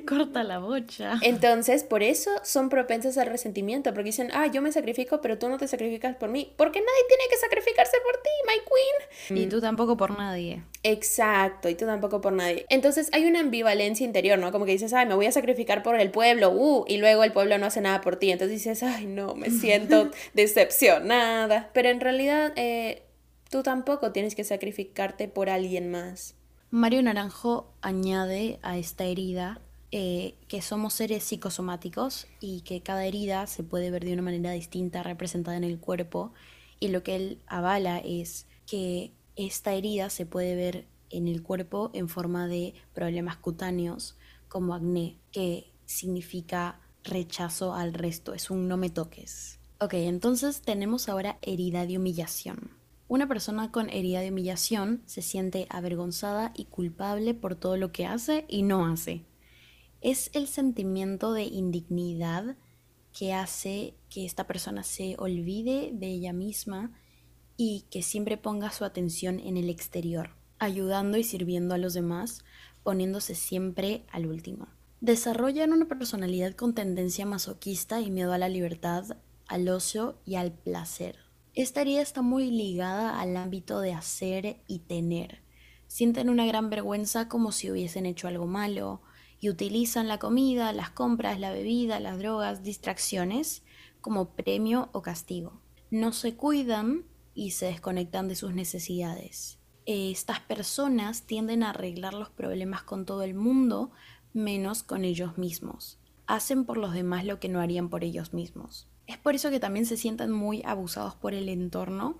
Corta 0.06 0.44
la 0.44 0.58
bocha. 0.58 1.18
Entonces, 1.22 1.84
por 1.84 2.02
eso 2.02 2.30
son 2.42 2.68
propensas 2.68 3.18
al 3.18 3.26
resentimiento, 3.26 3.92
porque 3.92 4.04
dicen, 4.04 4.30
ah, 4.32 4.46
yo 4.46 4.62
me 4.62 4.72
sacrifico, 4.72 5.20
pero 5.20 5.38
tú 5.38 5.48
no 5.48 5.58
te 5.58 5.68
sacrificas 5.68 6.16
por 6.16 6.30
mí. 6.30 6.52
Porque 6.56 6.80
nadie 6.80 7.02
tiene 7.08 7.24
que 7.28 7.36
sacrificarse 7.36 7.96
por 8.04 8.22
ti, 8.22 8.30
my 8.46 8.60
queen. 8.60 9.44
Y 9.44 9.48
tú 9.48 9.60
tampoco 9.60 9.96
por 9.96 10.16
nadie. 10.16 10.62
Exacto, 10.82 11.68
y 11.68 11.74
tú 11.74 11.84
tampoco 11.84 12.20
por 12.20 12.32
nadie. 12.32 12.64
Entonces 12.68 13.08
hay 13.12 13.26
una 13.26 13.40
ambivalencia 13.40 14.06
interior, 14.06 14.38
¿no? 14.38 14.52
Como 14.52 14.64
que 14.64 14.72
dices, 14.72 14.92
ay, 14.92 15.06
me 15.06 15.14
voy 15.14 15.26
a 15.26 15.32
sacrificar 15.32 15.82
por 15.82 15.98
el 15.98 16.10
pueblo, 16.10 16.50
uh, 16.50 16.84
y 16.86 16.98
luego 16.98 17.24
el 17.24 17.32
pueblo 17.32 17.58
no 17.58 17.66
hace 17.66 17.80
nada 17.80 18.00
por 18.00 18.16
ti. 18.16 18.30
Entonces 18.30 18.58
dices, 18.58 18.82
ay, 18.82 19.06
no, 19.06 19.34
me 19.34 19.50
siento 19.50 20.10
decepcionada. 20.34 21.70
Pero 21.72 21.88
en 21.88 22.00
realidad, 22.00 22.52
eh, 22.56 23.02
Tú 23.56 23.62
tampoco 23.62 24.12
tienes 24.12 24.34
que 24.34 24.44
sacrificarte 24.44 25.28
por 25.28 25.48
alguien 25.48 25.90
más. 25.90 26.34
Mario 26.70 27.00
Naranjo 27.02 27.72
añade 27.80 28.58
a 28.60 28.76
esta 28.76 29.04
herida 29.04 29.62
eh, 29.92 30.34
que 30.46 30.60
somos 30.60 30.92
seres 30.92 31.24
psicosomáticos 31.24 32.26
y 32.38 32.60
que 32.60 32.82
cada 32.82 33.06
herida 33.06 33.46
se 33.46 33.62
puede 33.62 33.90
ver 33.90 34.04
de 34.04 34.12
una 34.12 34.20
manera 34.20 34.50
distinta 34.50 35.02
representada 35.02 35.56
en 35.56 35.64
el 35.64 35.78
cuerpo 35.78 36.34
y 36.80 36.88
lo 36.88 37.02
que 37.02 37.16
él 37.16 37.38
avala 37.46 37.96
es 37.96 38.46
que 38.66 39.14
esta 39.36 39.72
herida 39.72 40.10
se 40.10 40.26
puede 40.26 40.54
ver 40.54 40.86
en 41.08 41.26
el 41.26 41.42
cuerpo 41.42 41.90
en 41.94 42.10
forma 42.10 42.48
de 42.48 42.74
problemas 42.92 43.38
cutáneos 43.38 44.18
como 44.48 44.74
acné, 44.74 45.16
que 45.32 45.72
significa 45.86 46.78
rechazo 47.04 47.72
al 47.72 47.94
resto, 47.94 48.34
es 48.34 48.50
un 48.50 48.68
no 48.68 48.76
me 48.76 48.90
toques. 48.90 49.58
Ok, 49.80 49.94
entonces 49.94 50.60
tenemos 50.60 51.08
ahora 51.08 51.38
herida 51.40 51.86
de 51.86 51.96
humillación. 51.96 52.76
Una 53.08 53.28
persona 53.28 53.70
con 53.70 53.88
herida 53.88 54.20
de 54.20 54.30
humillación 54.30 55.02
se 55.06 55.22
siente 55.22 55.66
avergonzada 55.70 56.52
y 56.56 56.64
culpable 56.64 57.34
por 57.34 57.54
todo 57.54 57.76
lo 57.76 57.92
que 57.92 58.04
hace 58.04 58.46
y 58.48 58.62
no 58.62 58.86
hace. 58.86 59.24
Es 60.00 60.30
el 60.34 60.48
sentimiento 60.48 61.32
de 61.32 61.44
indignidad 61.44 62.56
que 63.16 63.32
hace 63.32 63.94
que 64.10 64.26
esta 64.26 64.46
persona 64.46 64.82
se 64.82 65.14
olvide 65.18 65.92
de 65.94 66.08
ella 66.08 66.32
misma 66.32 66.92
y 67.56 67.84
que 67.90 68.02
siempre 68.02 68.36
ponga 68.36 68.72
su 68.72 68.84
atención 68.84 69.38
en 69.38 69.56
el 69.56 69.70
exterior, 69.70 70.30
ayudando 70.58 71.16
y 71.16 71.22
sirviendo 71.24 71.74
a 71.74 71.78
los 71.78 71.94
demás, 71.94 72.44
poniéndose 72.82 73.36
siempre 73.36 74.04
al 74.10 74.26
último. 74.26 74.66
Desarrollan 75.00 75.72
una 75.72 75.86
personalidad 75.86 76.54
con 76.54 76.74
tendencia 76.74 77.24
masoquista 77.24 78.00
y 78.00 78.10
miedo 78.10 78.32
a 78.32 78.38
la 78.38 78.48
libertad, 78.48 79.16
al 79.46 79.68
ocio 79.68 80.18
y 80.24 80.34
al 80.34 80.52
placer. 80.52 81.25
Esta 81.56 81.80
herida 81.80 82.02
está 82.02 82.20
muy 82.20 82.50
ligada 82.50 83.18
al 83.18 83.34
ámbito 83.34 83.80
de 83.80 83.94
hacer 83.94 84.60
y 84.66 84.80
tener. 84.80 85.40
Sienten 85.86 86.28
una 86.28 86.44
gran 86.44 86.68
vergüenza 86.68 87.28
como 87.30 87.50
si 87.50 87.70
hubiesen 87.70 88.04
hecho 88.04 88.28
algo 88.28 88.46
malo 88.46 89.00
y 89.40 89.48
utilizan 89.48 90.06
la 90.06 90.18
comida, 90.18 90.74
las 90.74 90.90
compras, 90.90 91.40
la 91.40 91.52
bebida, 91.52 91.98
las 91.98 92.18
drogas, 92.18 92.62
distracciones 92.62 93.62
como 94.02 94.34
premio 94.34 94.90
o 94.92 95.00
castigo. 95.00 95.62
No 95.90 96.12
se 96.12 96.34
cuidan 96.36 97.06
y 97.32 97.52
se 97.52 97.66
desconectan 97.66 98.28
de 98.28 98.36
sus 98.36 98.52
necesidades. 98.52 99.58
Estas 99.86 100.40
personas 100.40 101.22
tienden 101.22 101.62
a 101.62 101.70
arreglar 101.70 102.12
los 102.12 102.28
problemas 102.28 102.82
con 102.82 103.06
todo 103.06 103.22
el 103.22 103.32
mundo 103.32 103.92
menos 104.34 104.82
con 104.82 105.06
ellos 105.06 105.38
mismos. 105.38 106.00
Hacen 106.26 106.66
por 106.66 106.76
los 106.76 106.92
demás 106.92 107.24
lo 107.24 107.40
que 107.40 107.48
no 107.48 107.60
harían 107.60 107.88
por 107.88 108.04
ellos 108.04 108.34
mismos. 108.34 108.90
Es 109.06 109.18
por 109.18 109.34
eso 109.34 109.50
que 109.50 109.60
también 109.60 109.86
se 109.86 109.96
sientan 109.96 110.32
muy 110.32 110.62
abusados 110.64 111.14
por 111.14 111.34
el 111.34 111.48
entorno, 111.48 112.18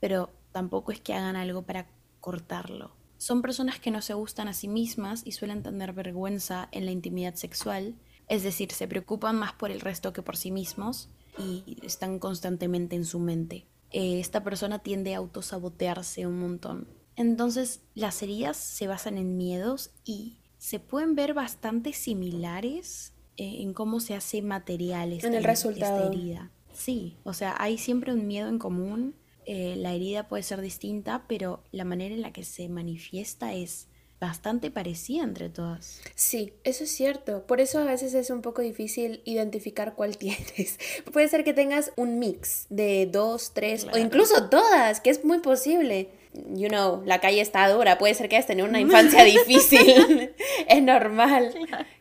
pero 0.00 0.30
tampoco 0.52 0.92
es 0.92 1.00
que 1.00 1.14
hagan 1.14 1.36
algo 1.36 1.62
para 1.62 1.88
cortarlo. 2.20 2.92
Son 3.16 3.42
personas 3.42 3.80
que 3.80 3.90
no 3.90 4.00
se 4.00 4.14
gustan 4.14 4.46
a 4.46 4.52
sí 4.52 4.68
mismas 4.68 5.22
y 5.24 5.32
suelen 5.32 5.62
tener 5.62 5.92
vergüenza 5.92 6.68
en 6.70 6.84
la 6.84 6.92
intimidad 6.92 7.34
sexual, 7.34 7.96
es 8.28 8.42
decir, 8.42 8.70
se 8.72 8.86
preocupan 8.86 9.36
más 9.36 9.52
por 9.54 9.70
el 9.70 9.80
resto 9.80 10.12
que 10.12 10.22
por 10.22 10.36
sí 10.36 10.50
mismos 10.50 11.08
y 11.38 11.78
están 11.82 12.18
constantemente 12.18 12.94
en 12.94 13.04
su 13.04 13.18
mente. 13.18 13.66
Eh, 13.90 14.20
esta 14.20 14.44
persona 14.44 14.80
tiende 14.80 15.14
a 15.14 15.18
autosabotearse 15.18 16.26
un 16.26 16.38
montón. 16.38 16.88
Entonces, 17.16 17.80
las 17.94 18.22
heridas 18.22 18.56
se 18.56 18.86
basan 18.86 19.18
en 19.18 19.36
miedos 19.36 19.90
y 20.04 20.38
se 20.58 20.78
pueden 20.78 21.14
ver 21.14 21.34
bastante 21.34 21.92
similares 21.92 23.14
en 23.38 23.72
cómo 23.72 24.00
se 24.00 24.14
hace 24.14 24.42
material 24.42 25.12
esta, 25.12 25.28
en 25.28 25.34
el 25.34 25.44
resultado. 25.44 26.10
herida. 26.10 26.50
Sí, 26.72 27.16
o 27.24 27.32
sea, 27.32 27.56
hay 27.58 27.78
siempre 27.78 28.12
un 28.12 28.26
miedo 28.26 28.48
en 28.48 28.58
común. 28.58 29.14
Eh, 29.46 29.74
la 29.76 29.94
herida 29.94 30.28
puede 30.28 30.42
ser 30.42 30.60
distinta, 30.60 31.24
pero 31.26 31.62
la 31.72 31.84
manera 31.84 32.14
en 32.14 32.22
la 32.22 32.32
que 32.32 32.44
se 32.44 32.68
manifiesta 32.68 33.54
es 33.54 33.88
bastante 34.20 34.70
parecida 34.70 35.22
entre 35.22 35.48
todas. 35.48 36.00
Sí, 36.14 36.52
eso 36.64 36.84
es 36.84 36.90
cierto. 36.90 37.46
Por 37.46 37.60
eso 37.60 37.78
a 37.78 37.84
veces 37.84 38.14
es 38.14 38.30
un 38.30 38.42
poco 38.42 38.62
difícil 38.62 39.22
identificar 39.24 39.94
cuál 39.94 40.16
tienes. 40.18 40.78
Puede 41.12 41.28
ser 41.28 41.44
que 41.44 41.54
tengas 41.54 41.92
un 41.96 42.18
mix 42.18 42.66
de 42.68 43.08
dos, 43.10 43.52
tres 43.54 43.86
o 43.92 43.98
incluso 43.98 44.48
todas, 44.48 45.00
que 45.00 45.10
es 45.10 45.24
muy 45.24 45.38
posible. 45.38 46.10
You 46.54 46.68
know, 46.68 47.02
la 47.06 47.20
calle 47.20 47.40
está 47.40 47.68
dura. 47.68 47.98
Puede 47.98 48.14
ser 48.14 48.28
que 48.28 48.36
hayas 48.36 48.46
tenido 48.46 48.68
una 48.68 48.80
infancia 48.80 49.24
difícil. 49.24 50.32
es 50.68 50.82
normal. 50.82 51.54
Claro. 51.66 51.97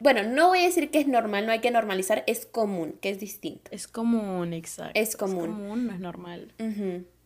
Bueno, 0.00 0.22
no 0.22 0.48
voy 0.48 0.60
a 0.60 0.66
decir 0.66 0.90
que 0.90 1.00
es 1.00 1.06
normal, 1.06 1.46
no 1.46 1.52
hay 1.52 1.60
que 1.60 1.70
normalizar, 1.70 2.24
es 2.26 2.46
común, 2.46 2.96
que 3.00 3.10
es 3.10 3.20
distinto. 3.20 3.70
Es 3.72 3.86
común, 3.86 4.52
exacto. 4.52 4.98
Es 4.98 5.16
común. 5.16 5.38
Es 5.38 5.50
común, 5.50 5.86
no 5.86 5.92
es 5.92 6.00
normal. 6.00 6.54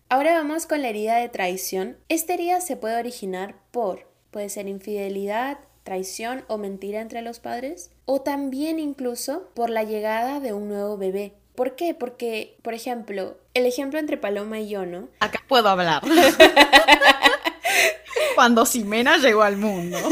Ahora 0.08 0.34
vamos 0.34 0.66
con 0.66 0.82
la 0.82 0.88
herida 0.88 1.16
de 1.16 1.28
traición. 1.28 1.96
Esta 2.08 2.34
herida 2.34 2.60
se 2.60 2.76
puede 2.76 2.98
originar 2.98 3.56
por, 3.70 4.08
puede 4.30 4.48
ser 4.48 4.68
infidelidad, 4.68 5.58
traición 5.82 6.44
o 6.48 6.58
mentira 6.58 7.00
entre 7.00 7.22
los 7.22 7.40
padres, 7.40 7.90
o 8.06 8.20
también 8.20 8.78
incluso 8.78 9.48
por 9.54 9.70
la 9.70 9.84
llegada 9.84 10.40
de 10.40 10.52
un 10.52 10.68
nuevo 10.68 10.96
bebé. 10.96 11.34
¿Por 11.54 11.76
qué? 11.76 11.94
Porque, 11.94 12.56
por 12.62 12.74
ejemplo, 12.74 13.36
el 13.54 13.66
ejemplo 13.66 14.00
entre 14.00 14.16
Paloma 14.16 14.58
y 14.58 14.68
yo, 14.68 14.86
¿no? 14.86 15.08
Acá 15.20 15.40
puedo 15.46 15.68
hablar. 15.68 16.02
Cuando 18.34 18.66
Ximena 18.66 19.18
llegó 19.18 19.42
al 19.42 19.56
mundo. 19.56 19.96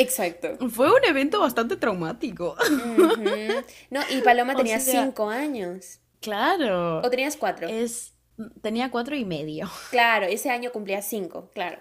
Exacto. 0.00 0.56
Fue 0.70 0.90
un 0.90 1.04
evento 1.04 1.40
bastante 1.40 1.76
traumático. 1.76 2.56
No, 3.90 4.00
y 4.10 4.20
Paloma 4.22 4.54
tenía 4.56 4.80
cinco 4.80 5.28
años. 5.28 6.00
Claro. 6.20 7.00
¿O 7.00 7.10
tenías 7.10 7.36
cuatro? 7.36 7.68
Es, 7.68 8.14
tenía 8.62 8.90
cuatro 8.90 9.16
y 9.16 9.24
medio. 9.24 9.68
Claro, 9.90 10.26
ese 10.26 10.50
año 10.50 10.72
cumplía 10.72 11.02
cinco, 11.02 11.50
claro. 11.52 11.78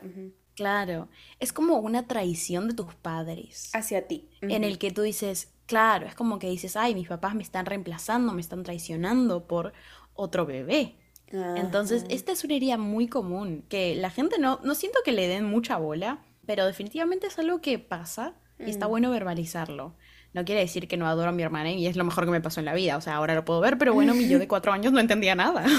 Claro. 0.56 1.08
Es 1.40 1.54
como 1.54 1.78
una 1.78 2.08
traición 2.08 2.68
de 2.68 2.74
tus 2.74 2.94
padres. 2.96 3.70
Hacia 3.74 4.08
ti. 4.08 4.30
En 4.42 4.64
el 4.64 4.78
que 4.78 4.92
tú 4.92 5.02
dices, 5.02 5.54
claro, 5.66 6.08
es 6.08 6.16
como 6.16 6.40
que 6.40 6.50
dices, 6.50 6.76
ay, 6.76 6.96
mis 6.96 7.08
papás 7.08 7.36
me 7.36 7.44
están 7.44 7.66
reemplazando, 7.66 8.34
me 8.34 8.42
están 8.42 8.64
traicionando 8.64 9.48
por 9.48 9.74
otro 10.14 10.46
bebé. 10.46 10.96
Entonces, 11.32 12.06
esta 12.10 12.32
es 12.32 12.44
una 12.44 12.56
herida 12.56 12.78
muy 12.78 13.08
común, 13.08 13.64
que 13.70 13.96
la 13.96 14.10
gente 14.10 14.40
no, 14.40 14.60
no 14.64 14.74
siento 14.74 15.00
que 15.06 15.12
le 15.12 15.28
den 15.28 15.46
mucha 15.46 15.78
bola, 15.78 16.26
pero 16.50 16.66
definitivamente 16.66 17.28
es 17.28 17.38
algo 17.38 17.62
que 17.62 17.78
pasa 17.78 18.34
y 18.58 18.72
está 18.72 18.88
bueno 18.88 19.12
verbalizarlo. 19.12 19.94
No 20.34 20.46
quiere 20.46 20.62
decir 20.62 20.88
que 20.88 20.96
no 20.96 21.08
adoro 21.08 21.30
a 21.30 21.32
mi 21.32 21.42
hermana 21.42 21.72
y 21.72 21.88
es 21.88 21.96
lo 21.96 22.04
mejor 22.04 22.26
que 22.26 22.32
me 22.32 22.42
pasó 22.42 22.60
en 22.60 22.66
la 22.66 22.76
vida. 22.76 22.98
O 22.98 23.02
sea, 23.02 23.16
ahora 23.16 23.34
lo 23.34 23.46
puedo 23.46 23.62
ver, 23.62 23.80
pero 23.80 23.94
bueno, 23.96 24.14
mi 24.14 24.28
yo 24.28 24.38
de 24.38 24.48
cuatro 24.48 24.72
años 24.72 24.94
no 24.94 25.00
entendía 25.00 25.36
nada. 25.36 25.66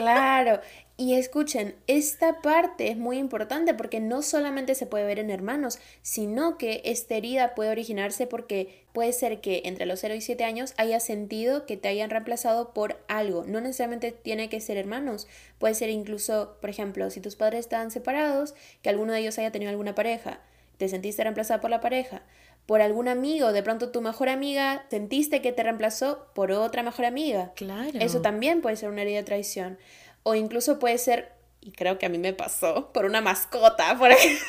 Claro. 0.00 0.60
Y 0.96 1.14
escuchen, 1.14 1.76
esta 1.86 2.40
parte 2.40 2.88
es 2.88 2.96
muy 2.96 3.18
importante 3.18 3.74
porque 3.74 4.00
no 4.00 4.22
solamente 4.22 4.74
se 4.74 4.86
puede 4.86 5.04
ver 5.04 5.18
en 5.18 5.30
hermanos, 5.30 5.78
sino 6.00 6.56
que 6.56 6.80
esta 6.84 7.16
herida 7.16 7.54
puede 7.54 7.70
originarse 7.70 8.26
porque 8.26 8.84
puede 8.94 9.12
ser 9.12 9.42
que 9.42 9.62
entre 9.66 9.84
los 9.84 10.00
0 10.00 10.14
y 10.14 10.22
7 10.22 10.42
años 10.44 10.72
hayas 10.78 11.04
sentido 11.04 11.66
que 11.66 11.76
te 11.76 11.88
hayan 11.88 12.08
reemplazado 12.08 12.72
por 12.72 13.02
algo. 13.08 13.44
No 13.46 13.60
necesariamente 13.60 14.12
tiene 14.12 14.48
que 14.48 14.60
ser 14.60 14.78
hermanos. 14.78 15.26
Puede 15.58 15.74
ser 15.74 15.90
incluso, 15.90 16.56
por 16.62 16.70
ejemplo, 16.70 17.10
si 17.10 17.20
tus 17.20 17.36
padres 17.36 17.60
estaban 17.60 17.90
separados, 17.90 18.54
que 18.80 18.88
alguno 18.88 19.12
de 19.12 19.20
ellos 19.20 19.38
haya 19.38 19.52
tenido 19.52 19.70
alguna 19.70 19.94
pareja. 19.94 20.40
Te 20.78 20.88
sentiste 20.88 21.22
reemplazada 21.22 21.60
por 21.60 21.70
la 21.70 21.82
pareja 21.82 22.22
por 22.66 22.82
algún 22.82 23.08
amigo, 23.08 23.52
de 23.52 23.62
pronto 23.62 23.90
tu 23.90 24.00
mejor 24.00 24.28
amiga 24.28 24.86
sentiste 24.90 25.42
que 25.42 25.52
te 25.52 25.62
reemplazó 25.62 26.28
por 26.34 26.52
otra 26.52 26.82
mejor 26.82 27.04
amiga. 27.04 27.52
Claro. 27.56 27.98
Eso 28.00 28.20
también 28.20 28.60
puede 28.60 28.76
ser 28.76 28.90
una 28.90 29.02
herida 29.02 29.18
de 29.18 29.24
traición. 29.24 29.78
O 30.22 30.34
incluso 30.34 30.78
puede 30.78 30.98
ser, 30.98 31.32
y 31.60 31.72
creo 31.72 31.98
que 31.98 32.06
a 32.06 32.08
mí 32.08 32.18
me 32.18 32.32
pasó, 32.32 32.92
por 32.92 33.06
una 33.06 33.20
mascota, 33.20 33.96
por 33.98 34.10
ejemplo. 34.12 34.46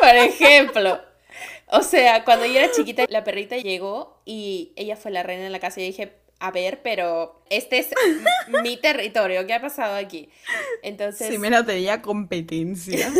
por 0.00 0.16
ejemplo. 0.16 1.00
O 1.66 1.82
sea, 1.82 2.24
cuando 2.24 2.44
yo 2.44 2.58
era 2.58 2.70
chiquita, 2.70 3.04
la 3.08 3.24
perrita 3.24 3.56
llegó 3.56 4.20
y 4.24 4.72
ella 4.76 4.96
fue 4.96 5.10
la 5.10 5.22
reina 5.22 5.44
de 5.44 5.50
la 5.50 5.60
casa 5.60 5.80
y 5.80 5.86
dije, 5.86 6.12
a 6.42 6.50
ver, 6.50 6.82
pero 6.82 7.40
este 7.50 7.78
es 7.78 7.90
mi 8.64 8.76
territorio, 8.76 9.46
¿qué 9.46 9.54
ha 9.54 9.60
pasado 9.60 9.94
aquí? 9.94 10.28
Entonces... 10.82 11.28
Sí, 11.28 11.38
me 11.38 11.50
la 11.50 11.64
tenía 11.64 12.02
competencia. 12.02 13.12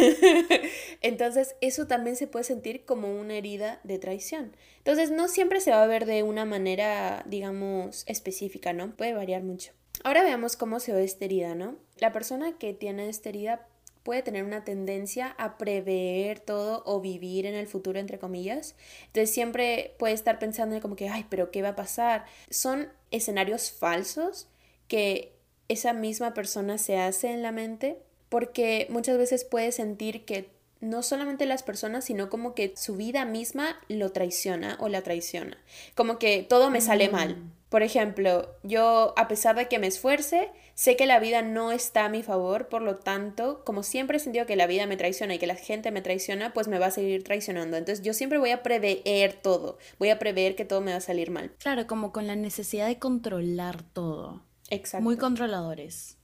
Entonces, 1.03 1.55
eso 1.61 1.87
también 1.87 2.17
se 2.17 2.27
puede 2.27 2.45
sentir 2.45 2.85
como 2.85 3.15
una 3.15 3.35
herida 3.35 3.79
de 3.85 4.01
traición. 4.01 4.57
Entonces, 4.79 5.13
no 5.13 5.29
siempre 5.29 5.61
se 5.61 5.71
va 5.71 5.85
a 5.85 5.87
ver 5.87 6.05
de 6.05 6.25
una 6.25 6.45
manera, 6.45 7.23
digamos, 7.25 8.03
específica, 8.09 8.73
¿no? 8.73 8.97
Puede 8.97 9.13
variar 9.13 9.45
mucho. 9.45 9.71
Ahora 10.03 10.25
veamos 10.25 10.57
cómo 10.57 10.81
se 10.81 10.93
ve 10.93 11.05
esta 11.05 11.25
herida, 11.25 11.55
¿no? 11.55 11.77
La 11.99 12.11
persona 12.11 12.59
que 12.59 12.75
tiene 12.75 13.09
esta 13.09 13.29
herida 13.29 13.69
puede 14.03 14.23
tener 14.23 14.45
una 14.45 14.65
tendencia 14.65 15.35
a 15.39 15.59
prever 15.59 16.41
todo 16.41 16.83
o 16.87 17.01
vivir 17.01 17.47
en 17.47 17.55
el 17.55 17.67
futuro, 17.67 17.99
entre 17.99 18.19
comillas. 18.19 18.75
Entonces 19.07 19.33
siempre 19.33 19.95
puede 19.99 20.15
estar 20.15 20.39
pensando 20.39 20.75
en 20.75 20.81
como 20.81 20.97
que, 20.97 21.09
ay, 21.09 21.27
pero 21.29 21.51
¿qué 21.51 21.63
va 21.63 21.71
a 21.71 21.77
pasar? 21.77 22.25
Son 22.51 22.89
escenarios 23.11 23.71
falsos 23.71 24.49
que 24.89 25.33
esa 25.69 25.93
misma 25.93 26.35
persona 26.35 26.79
se 26.79 26.99
hace 26.99 27.33
en 27.33 27.43
la 27.43 27.53
mente 27.53 27.99
porque 28.29 28.87
muchas 28.91 29.19
veces 29.19 29.45
puede 29.45 29.73
sentir 29.73 30.25
que 30.25 30.51
no 30.81 31.03
solamente 31.03 31.47
las 31.47 31.63
personas, 31.63 32.05
sino 32.05 32.29
como 32.29 32.55
que 32.55 32.75
su 32.77 32.97
vida 32.97 33.25
misma 33.25 33.81
lo 33.89 34.11
traiciona 34.11 34.77
o 34.81 34.89
la 34.89 35.03
traiciona. 35.03 35.57
Como 35.95 36.19
que 36.19 36.43
todo 36.43 36.71
me 36.71 36.81
sale 36.81 37.09
mal. 37.09 37.37
Por 37.73 37.83
ejemplo, 37.83 38.55
yo 38.63 39.15
a 39.17 39.29
pesar 39.29 39.57
de 39.57 39.67
que 39.67 39.79
me 39.79 39.87
esfuerce, 39.87 40.51
sé 40.75 40.95
que 40.95 41.07
la 41.07 41.19
vida 41.19 41.41
no 41.41 41.73
está 41.73 42.05
a 42.05 42.11
mi 42.11 42.23
favor, 42.23 42.69
por 42.69 42.83
lo 42.83 42.97
tanto, 42.97 43.65
como 43.65 43.83
siempre 43.83 44.19
he 44.19 44.21
sentido 44.21 44.45
que 44.45 44.57
la 44.57 44.67
vida 44.67 44.85
me 44.85 44.99
traiciona 44.99 45.37
y 45.37 45.39
que 45.39 45.47
la 45.47 45.55
gente 45.55 45.91
me 45.91 46.03
traiciona, 46.03 46.53
pues 46.53 46.69
me 46.69 46.79
va 46.79 46.89
a 46.89 46.91
seguir 46.91 47.25
traicionando. 47.25 47.79
Entonces 47.79 48.05
yo 48.05 48.13
siempre 48.13 48.37
voy 48.37 48.51
a 48.51 48.63
prever 48.63 49.33
todo, 49.41 49.79
voy 49.99 50.11
a 50.11 50.19
prever 50.19 50.55
que 50.55 50.67
todo 50.67 50.83
me 50.83 50.91
va 50.91 50.99
a 50.99 51.01
salir 51.01 51.31
mal. 51.31 51.51
Claro, 51.61 51.87
como 51.87 52.13
con 52.13 52.27
la 52.27 52.37
necesidad 52.37 52.89
de 52.89 52.99
controlar 52.99 53.83
todo. 53.83 54.43
Exacto. 54.69 55.05
Muy 55.05 55.17
controladores. 55.17 56.19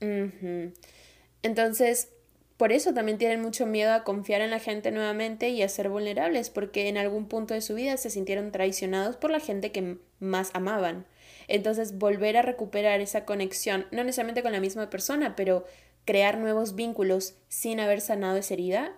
Entonces, 1.41 2.09
por 2.57 2.71
eso 2.71 2.93
también 2.93 3.17
tienen 3.17 3.41
mucho 3.41 3.65
miedo 3.65 3.93
a 3.93 4.03
confiar 4.03 4.41
en 4.41 4.51
la 4.51 4.59
gente 4.59 4.91
nuevamente 4.91 5.49
y 5.49 5.63
a 5.63 5.69
ser 5.69 5.89
vulnerables, 5.89 6.51
porque 6.51 6.89
en 6.89 6.99
algún 6.99 7.27
punto 7.27 7.55
de 7.55 7.61
su 7.61 7.73
vida 7.73 7.97
se 7.97 8.11
sintieron 8.11 8.51
traicionados 8.51 9.15
por 9.15 9.31
la 9.31 9.39
gente 9.39 9.71
que 9.71 9.97
más 10.19 10.51
amaban. 10.53 11.07
Entonces, 11.49 11.97
volver 11.97 12.37
a 12.37 12.43
recuperar 12.43 13.01
esa 13.01 13.25
conexión, 13.25 13.87
no 13.91 14.03
necesariamente 14.03 14.43
con 14.43 14.51
la 14.51 14.59
misma 14.59 14.89
persona, 14.89 15.35
pero 15.35 15.65
crear 16.05 16.37
nuevos 16.37 16.75
vínculos 16.75 17.35
sin 17.49 17.79
haber 17.79 18.01
sanado 18.01 18.37
esa 18.37 18.53
herida, 18.53 18.93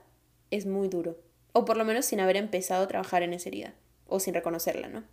es 0.52 0.65
muy 0.65 0.89
duro. 0.89 1.17
O 1.54 1.63
por 1.63 1.78
lo 1.78 1.86
menos 1.86 2.06
sin 2.06 2.19
haber 2.19 2.36
empezado 2.36 2.84
a 2.84 2.88
trabajar 2.88 3.23
en 3.23 3.34
esa 3.34 3.49
herida, 3.49 3.73
o 4.06 4.19
sin 4.19 4.34
reconocerla, 4.34 4.89
¿no? 4.89 5.04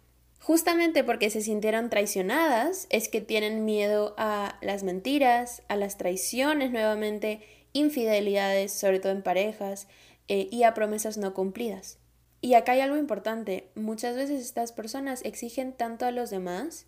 Justamente 0.40 1.04
porque 1.04 1.30
se 1.30 1.40
sintieron 1.40 1.90
traicionadas 1.90 2.86
es 2.90 3.08
que 3.08 3.20
tienen 3.20 3.64
miedo 3.64 4.14
a 4.18 4.58
las 4.60 4.82
mentiras, 4.82 5.62
a 5.68 5.76
las 5.76 5.96
traiciones 5.96 6.72
nuevamente, 6.72 7.40
infidelidades, 7.72 8.72
sobre 8.72 8.98
todo 8.98 9.12
en 9.12 9.22
parejas, 9.22 9.86
eh, 10.26 10.48
y 10.50 10.64
a 10.64 10.74
promesas 10.74 11.18
no 11.18 11.34
cumplidas. 11.34 11.98
Y 12.40 12.54
acá 12.54 12.72
hay 12.72 12.80
algo 12.80 12.96
importante, 12.96 13.68
muchas 13.74 14.16
veces 14.16 14.40
estas 14.40 14.72
personas 14.72 15.24
exigen 15.24 15.72
tanto 15.72 16.04
a 16.06 16.12
los 16.12 16.30
demás 16.30 16.86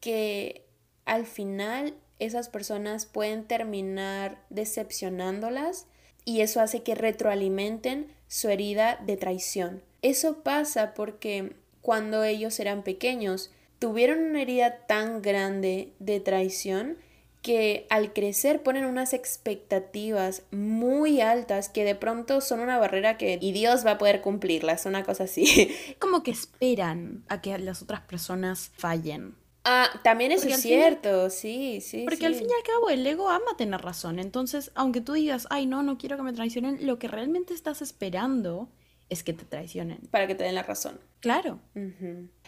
que 0.00 0.66
al 1.04 1.26
final 1.26 1.94
esas 2.18 2.48
personas 2.48 3.06
pueden 3.06 3.44
terminar 3.44 4.42
decepcionándolas 4.50 5.86
y 6.24 6.40
eso 6.40 6.60
hace 6.60 6.82
que 6.82 6.94
retroalimenten 6.94 8.12
su 8.28 8.48
herida 8.48 8.98
de 9.04 9.16
traición. 9.16 9.82
Eso 10.02 10.42
pasa 10.42 10.94
porque 10.94 11.54
cuando 11.82 12.24
ellos 12.24 12.58
eran 12.60 12.82
pequeños 12.82 13.50
tuvieron 13.78 14.20
una 14.20 14.42
herida 14.42 14.86
tan 14.86 15.20
grande 15.20 15.92
de 15.98 16.20
traición 16.20 16.96
que 17.42 17.86
al 17.90 18.14
crecer 18.14 18.62
ponen 18.62 18.86
unas 18.86 19.12
expectativas 19.12 20.44
muy 20.50 21.20
altas 21.20 21.68
que 21.68 21.84
de 21.84 21.94
pronto 21.94 22.40
son 22.40 22.60
una 22.60 22.78
barrera 22.78 23.18
que 23.18 23.38
y 23.38 23.52
Dios 23.52 23.84
va 23.84 23.92
a 23.92 23.98
poder 23.98 24.22
cumplirlas, 24.22 24.86
una 24.86 25.04
cosa 25.04 25.24
así. 25.24 25.76
Como 25.98 26.22
que 26.22 26.30
esperan 26.30 27.22
a 27.28 27.42
que 27.42 27.58
las 27.58 27.82
otras 27.82 28.00
personas 28.00 28.70
fallen. 28.78 29.34
Ah, 29.64 29.88
también 30.02 30.30
eso 30.30 30.46
es 30.46 30.60
cierto, 30.60 31.30
sí, 31.30 31.80
sí. 31.80 32.04
Porque 32.04 32.26
al 32.26 32.34
fin 32.34 32.46
y 32.48 32.52
al 32.52 32.62
cabo 32.62 32.90
el 32.90 33.06
ego 33.06 33.30
ama 33.30 33.56
tener 33.56 33.80
razón. 33.80 34.18
Entonces, 34.18 34.70
aunque 34.74 35.00
tú 35.00 35.14
digas, 35.14 35.46
ay, 35.48 35.64
no, 35.64 35.82
no 35.82 35.96
quiero 35.96 36.18
que 36.18 36.22
me 36.22 36.34
traicionen, 36.34 36.86
lo 36.86 36.98
que 36.98 37.08
realmente 37.08 37.54
estás 37.54 37.80
esperando 37.80 38.68
es 39.08 39.24
que 39.24 39.32
te 39.32 39.46
traicionen. 39.46 40.00
Para 40.10 40.26
que 40.26 40.34
te 40.34 40.44
den 40.44 40.54
la 40.54 40.62
razón. 40.64 41.00
Claro. 41.20 41.60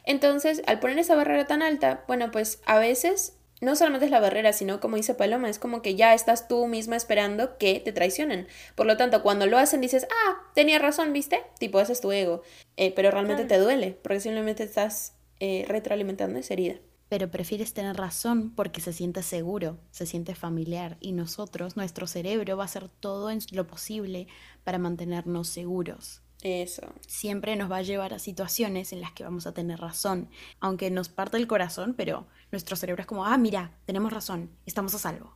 Entonces, 0.04 0.62
al 0.66 0.78
poner 0.78 0.98
esa 0.98 1.16
barrera 1.16 1.46
tan 1.46 1.62
alta, 1.62 2.04
bueno, 2.06 2.30
pues 2.30 2.60
a 2.66 2.78
veces 2.78 3.38
no 3.62 3.76
solamente 3.76 4.04
es 4.04 4.10
la 4.10 4.20
barrera, 4.20 4.52
sino 4.52 4.80
como 4.80 4.96
dice 4.96 5.14
Paloma, 5.14 5.48
es 5.48 5.58
como 5.58 5.80
que 5.80 5.94
ya 5.94 6.12
estás 6.12 6.48
tú 6.48 6.66
misma 6.66 6.96
esperando 6.96 7.56
que 7.56 7.80
te 7.80 7.92
traicionen. 7.92 8.46
Por 8.74 8.84
lo 8.84 8.98
tanto, 8.98 9.22
cuando 9.22 9.46
lo 9.46 9.56
hacen 9.56 9.80
dices, 9.80 10.06
ah, 10.10 10.42
tenía 10.54 10.78
razón, 10.78 11.14
¿viste? 11.14 11.42
Tipo, 11.58 11.80
ese 11.80 11.94
es 11.94 12.02
tu 12.02 12.12
ego. 12.12 12.42
Eh, 12.76 12.92
pero 12.94 13.10
realmente 13.10 13.46
te 13.46 13.56
duele, 13.58 13.98
porque 14.02 14.20
simplemente 14.20 14.64
estás 14.64 15.14
eh, 15.40 15.64
retroalimentando 15.66 16.38
esa 16.38 16.52
herida 16.52 16.76
pero 17.08 17.30
prefieres 17.30 17.72
tener 17.72 17.96
razón 17.96 18.50
porque 18.50 18.80
se 18.80 18.92
siente 18.92 19.22
seguro, 19.22 19.78
se 19.90 20.06
siente 20.06 20.34
familiar 20.34 20.96
y 21.00 21.12
nosotros, 21.12 21.76
nuestro 21.76 22.06
cerebro 22.06 22.56
va 22.56 22.64
a 22.64 22.66
hacer 22.66 22.88
todo 22.88 23.30
en 23.30 23.40
lo 23.52 23.66
posible 23.66 24.26
para 24.64 24.78
mantenernos 24.78 25.48
seguros. 25.48 26.22
Eso. 26.42 26.82
Siempre 27.06 27.56
nos 27.56 27.70
va 27.70 27.78
a 27.78 27.82
llevar 27.82 28.12
a 28.12 28.18
situaciones 28.18 28.92
en 28.92 29.00
las 29.00 29.12
que 29.12 29.24
vamos 29.24 29.46
a 29.46 29.54
tener 29.54 29.80
razón, 29.80 30.28
aunque 30.60 30.90
nos 30.90 31.08
parte 31.08 31.36
el 31.36 31.46
corazón, 31.46 31.94
pero 31.96 32.26
nuestro 32.52 32.76
cerebro 32.76 33.00
es 33.00 33.06
como, 33.06 33.24
ah, 33.24 33.38
mira, 33.38 33.72
tenemos 33.86 34.12
razón, 34.12 34.50
estamos 34.66 34.94
a 34.94 34.98
salvo. 34.98 35.34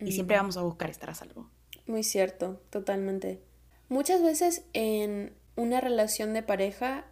Y 0.00 0.12
siempre 0.12 0.36
vamos 0.36 0.56
a 0.56 0.62
buscar 0.62 0.88
estar 0.88 1.10
a 1.10 1.14
salvo. 1.14 1.50
Muy 1.86 2.02
cierto, 2.04 2.62
totalmente. 2.70 3.42
Muchas 3.88 4.22
veces 4.22 4.64
en 4.72 5.34
una 5.56 5.80
relación 5.80 6.32
de 6.32 6.42
pareja 6.42 7.04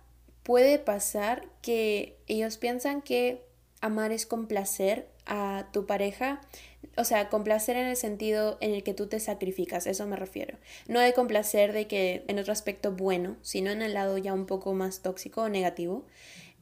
puede 0.42 0.78
pasar 0.78 1.48
que 1.60 2.22
ellos 2.26 2.56
piensan 2.56 3.02
que 3.02 3.47
amar 3.80 4.12
es 4.12 4.26
complacer 4.26 5.08
a 5.26 5.68
tu 5.72 5.86
pareja, 5.86 6.40
o 6.96 7.04
sea, 7.04 7.28
complacer 7.28 7.76
en 7.76 7.86
el 7.86 7.96
sentido 7.96 8.58
en 8.60 8.74
el 8.74 8.82
que 8.82 8.94
tú 8.94 9.06
te 9.06 9.20
sacrificas, 9.20 9.86
eso 9.86 10.06
me 10.06 10.16
refiero. 10.16 10.58
No 10.86 11.00
de 11.00 11.12
complacer 11.12 11.72
de 11.72 11.86
que 11.86 12.24
en 12.28 12.38
otro 12.38 12.52
aspecto 12.52 12.92
bueno, 12.92 13.36
sino 13.42 13.70
en 13.70 13.82
el 13.82 13.94
lado 13.94 14.18
ya 14.18 14.32
un 14.32 14.46
poco 14.46 14.72
más 14.74 15.02
tóxico 15.02 15.42
o 15.42 15.48
negativo. 15.48 16.06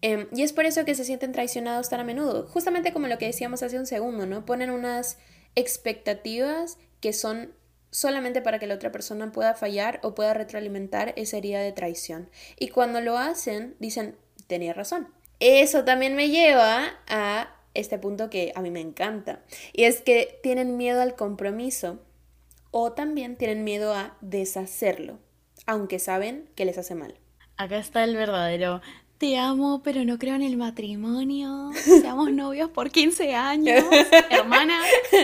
Em, 0.02 0.28
y 0.32 0.42
es 0.42 0.52
por 0.52 0.66
eso 0.66 0.84
que 0.84 0.94
se 0.94 1.04
sienten 1.04 1.32
traicionados 1.32 1.88
tan 1.88 2.00
a 2.00 2.04
menudo, 2.04 2.46
justamente 2.48 2.92
como 2.92 3.08
lo 3.08 3.18
que 3.18 3.26
decíamos 3.26 3.62
hace 3.62 3.78
un 3.78 3.86
segundo, 3.86 4.26
¿no? 4.26 4.44
Ponen 4.44 4.70
unas 4.70 5.18
expectativas 5.54 6.78
que 7.00 7.12
son 7.12 7.54
solamente 7.90 8.42
para 8.42 8.58
que 8.58 8.66
la 8.66 8.74
otra 8.74 8.92
persona 8.92 9.32
pueda 9.32 9.54
fallar 9.54 10.00
o 10.02 10.14
pueda 10.14 10.34
retroalimentar 10.34 11.14
esa 11.16 11.38
herida 11.38 11.60
de 11.60 11.72
traición. 11.72 12.28
Y 12.58 12.68
cuando 12.68 13.00
lo 13.00 13.16
hacen, 13.16 13.74
dicen, 13.78 14.16
tenía 14.46 14.74
razón, 14.74 15.08
eso 15.40 15.84
también 15.84 16.16
me 16.16 16.28
lleva 16.28 16.94
a 17.08 17.54
este 17.74 17.98
punto 17.98 18.30
que 18.30 18.52
a 18.54 18.60
mí 18.60 18.70
me 18.70 18.80
encanta. 18.80 19.40
Y 19.72 19.84
es 19.84 20.00
que 20.00 20.38
tienen 20.42 20.76
miedo 20.76 21.02
al 21.02 21.14
compromiso 21.14 21.98
o 22.70 22.92
también 22.92 23.36
tienen 23.36 23.64
miedo 23.64 23.94
a 23.94 24.16
deshacerlo, 24.20 25.18
aunque 25.66 25.98
saben 25.98 26.48
que 26.54 26.64
les 26.64 26.78
hace 26.78 26.94
mal. 26.94 27.14
Acá 27.56 27.78
está 27.78 28.04
el 28.04 28.16
verdadero. 28.16 28.82
Te 29.18 29.38
amo, 29.38 29.80
pero 29.82 30.04
no 30.04 30.18
creo 30.18 30.34
en 30.34 30.42
el 30.42 30.58
matrimonio. 30.58 31.70
Seamos 32.02 32.30
novios 32.32 32.68
por 32.68 32.90
15 32.90 33.34
años. 33.34 33.82
Hermana, 34.30 34.78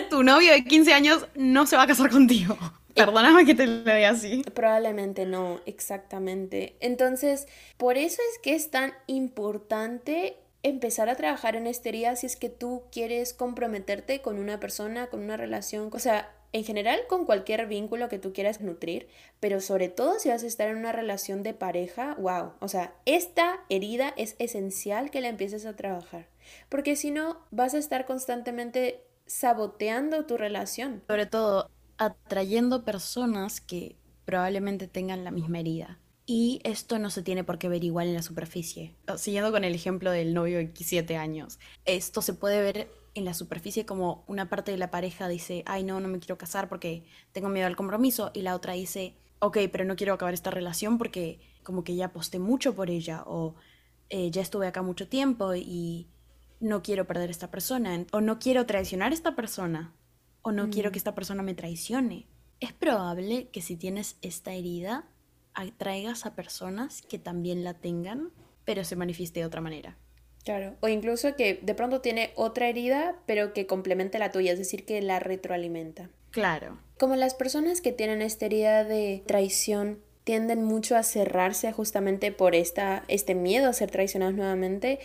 tu 0.09 0.23
novio 0.23 0.53
de 0.53 0.65
15 0.65 0.95
años 0.95 1.27
no 1.35 1.67
se 1.67 1.77
va 1.77 1.83
a 1.83 1.87
casar 1.87 2.09
contigo. 2.11 2.57
Perdóname 2.97 3.45
que 3.45 3.55
te 3.55 3.67
lo 3.67 3.79
diga 3.79 4.11
así. 4.11 4.43
Probablemente 4.55 5.27
no, 5.27 5.61
exactamente. 5.67 6.77
Entonces, 6.81 7.47
por 7.77 7.97
eso 7.97 8.21
es 8.33 8.39
que 8.39 8.55
es 8.55 8.71
tan 8.71 8.93
importante 9.07 10.37
empezar 10.63 11.09
a 11.09 11.17
trabajar 11.17 11.57
en 11.57 11.67
esta 11.67 11.89
herida 11.89 12.17
si 12.17 12.27
es 12.27 12.37
que 12.37 12.49
tú 12.49 12.85
quieres 12.93 13.35
comprometerte 13.35 14.23
con 14.23 14.39
una 14.39 14.61
persona, 14.61 15.09
con 15.09 15.23
una 15.23 15.37
relación, 15.37 15.91
o 15.93 15.99
sea, 15.99 16.31
en 16.53 16.65
general 16.65 17.01
con 17.09 17.25
cualquier 17.25 17.67
vínculo 17.67 18.09
que 18.09 18.19
tú 18.19 18.33
quieras 18.33 18.61
nutrir, 18.61 19.09
pero 19.41 19.61
sobre 19.61 19.89
todo 19.89 20.19
si 20.19 20.29
vas 20.29 20.43
a 20.45 20.47
estar 20.47 20.69
en 20.69 20.77
una 20.77 20.93
relación 20.93 21.43
de 21.43 21.55
pareja, 21.55 22.15
wow, 22.19 22.53
o 22.61 22.69
sea, 22.69 22.95
esta 23.07 23.61
herida 23.71 24.13
es 24.17 24.37
esencial 24.39 25.11
que 25.11 25.21
la 25.21 25.29
empieces 25.29 25.65
a 25.67 25.75
trabajar, 25.75 26.27
porque 26.69 26.95
si 26.95 27.11
no 27.11 27.39
vas 27.51 27.75
a 27.75 27.79
estar 27.79 28.05
constantemente 28.07 29.03
saboteando 29.27 30.27
tu 30.27 30.37
relación. 30.37 31.03
Sobre 31.07 31.27
todo 31.27 31.71
atrayendo 32.07 32.85
personas 32.85 33.61
que 33.61 33.97
probablemente 34.25 34.89
tengan 34.89 35.25
la 35.25 35.31
misma 35.31 35.61
herida. 35.61 35.99
Y 36.25 36.61
esto 36.65 36.99
no 36.99 37.11
se 37.11 37.23
tiene 37.23 37.45
por 37.45 37.59
qué 37.59 37.69
ver 37.69 37.83
igual 37.83 38.09
en 38.09 38.15
la 38.15 38.23
superficie. 38.23 38.95
Siguiendo 39.17 39.51
con 39.51 39.65
el 39.65 39.75
ejemplo 39.75 40.11
del 40.11 40.35
novio 40.35 40.59
de 40.59 40.67
17 40.67 41.17
años, 41.17 41.59
esto 41.85 42.23
se 42.23 42.33
puede 42.35 42.63
ver 42.63 42.91
en 43.15 43.25
la 43.25 43.35
superficie 43.35 43.85
como 43.85 44.25
una 44.27 44.49
parte 44.49 44.73
de 44.73 44.79
la 44.79 44.91
pareja 44.91 45.29
dice, 45.29 45.63
ay 45.67 45.85
no, 45.85 46.01
no 46.01 46.09
me 46.09 46.19
quiero 46.19 46.39
casar 46.39 46.69
porque 46.69 47.05
tengo 47.33 47.49
miedo 47.49 47.67
al 47.67 47.77
compromiso, 47.77 48.31
y 48.35 48.43
la 48.43 48.55
otra 48.55 48.73
dice, 48.73 49.17
ok, 49.41 49.59
pero 49.71 49.85
no 49.85 49.97
quiero 49.97 50.15
acabar 50.15 50.35
esta 50.35 50.51
relación 50.51 50.99
porque 50.99 51.41
como 51.63 51.85
que 51.85 51.95
ya 51.95 52.07
aposté 52.07 52.39
mucho 52.39 52.75
por 52.75 52.89
ella, 52.89 53.23
o 53.27 53.55
eh, 54.09 54.31
ya 54.31 54.41
estuve 54.43 54.67
acá 54.67 54.83
mucho 54.83 55.09
tiempo 55.09 55.55
y 55.55 56.09
no 56.61 56.83
quiero 56.83 57.07
perder 57.07 57.29
a 57.29 57.33
esta 57.33 57.51
persona, 57.51 58.07
o 58.13 58.21
no 58.21 58.39
quiero 58.39 58.67
traicionar 58.67 59.11
a 59.11 59.15
esta 59.15 59.35
persona, 59.35 59.95
o 60.43 60.53
no 60.53 60.71
quiero 60.71 60.91
mm. 60.91 60.93
que 60.93 60.99
esta 60.99 61.15
persona 61.15 61.43
me 61.43 61.55
traicione. 61.55 62.27
Es 62.61 62.73
probable 62.73 63.49
que 63.49 63.63
si 63.63 63.77
tienes 63.77 64.17
esta 64.23 64.53
herida, 64.53 65.07
atraigas 65.55 66.27
a 66.27 66.35
personas 66.35 67.03
que 67.03 67.19
también 67.19 67.65
la 67.65 67.75
tengan, 67.75 68.31
pero 68.65 68.85
se 68.85 68.97
manifieste 68.97 69.41
de 69.41 69.47
otra 69.47 69.61
manera. 69.61 69.97
Claro, 70.45 70.75
o 70.81 70.89
incluso 70.89 71.37
que 71.37 71.61
de 71.63 71.75
pronto 71.75 72.01
tiene 72.01 72.33
otra 72.35 72.69
herida, 72.69 73.17
pero 73.27 73.53
que 73.53 73.67
complemente 73.67 74.19
la 74.19 74.33
tuya, 74.33 74.53
es 74.53 74.59
decir, 74.59 74.85
que 74.85 75.01
la 75.01 75.21
retroalimenta. 75.21 76.11
Claro. 76.31 76.79
Como 76.99 77.15
las 77.15 77.35
personas 77.35 77.81
que 77.81 77.93
tienen 77.93 78.23
esta 78.23 78.47
herida 78.47 78.85
de 78.85 79.23
traición 79.27 80.01
tienden 80.25 80.65
mucho 80.65 80.97
a 80.97 81.03
cerrarse 81.03 81.73
justamente 81.73 82.33
por 82.33 82.55
esta, 82.55 83.05
este 83.09 83.35
miedo 83.35 83.69
a 83.69 83.73
ser 83.73 83.91
traicionados 83.91 84.35
nuevamente, 84.35 84.99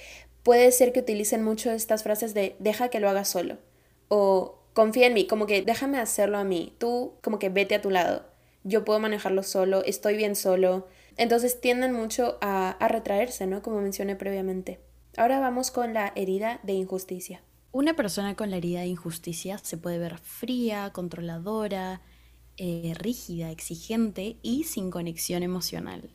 puede 0.44 0.72
ser 0.72 0.92
que 0.92 1.02
utilicen 1.02 1.44
mucho 1.44 1.72
estas 1.72 2.04
frases 2.04 2.34
de 2.34 2.56
deja 2.60 2.90
que 2.90 3.00
lo 3.00 3.10
haga 3.10 3.26
solo 3.26 3.58
o 4.08 4.60
confía 4.78 5.08
en 5.08 5.16
mí, 5.16 5.26
como 5.26 5.48
que 5.48 5.64
déjame 5.64 5.98
hacerlo 5.98 6.38
a 6.38 6.44
mí, 6.44 6.76
tú 6.78 7.16
como 7.24 7.40
que 7.40 7.50
vete 7.50 7.74
a 7.74 7.82
tu 7.82 7.90
lado, 7.90 8.28
yo 8.64 8.86
puedo 8.86 9.00
manejarlo 9.00 9.42
solo, 9.42 9.84
estoy 9.84 10.16
bien 10.16 10.36
solo. 10.36 10.86
Entonces 11.16 11.60
tienden 11.60 11.94
mucho 11.94 12.38
a, 12.42 12.70
a 12.70 12.88
retraerse, 12.88 13.48
¿no? 13.48 13.64
Como 13.64 13.82
mencioné 13.82 14.16
previamente. 14.16 14.80
Ahora 15.18 15.40
vamos 15.40 15.72
con 15.72 15.96
la 15.96 16.14
herida 16.16 16.60
de 16.62 16.74
injusticia. 16.74 17.42
Una 17.72 17.96
persona 17.96 18.36
con 18.36 18.52
la 18.52 18.58
herida 18.58 18.82
de 18.82 18.86
injusticia 18.86 19.58
se 19.58 19.78
puede 19.78 19.98
ver 19.98 20.20
fría, 20.20 20.92
controladora, 20.94 22.04
eh, 22.58 22.94
rígida, 23.00 23.50
exigente 23.50 24.38
y 24.44 24.66
sin 24.66 24.92
conexión 24.92 25.42
emocional. 25.42 26.12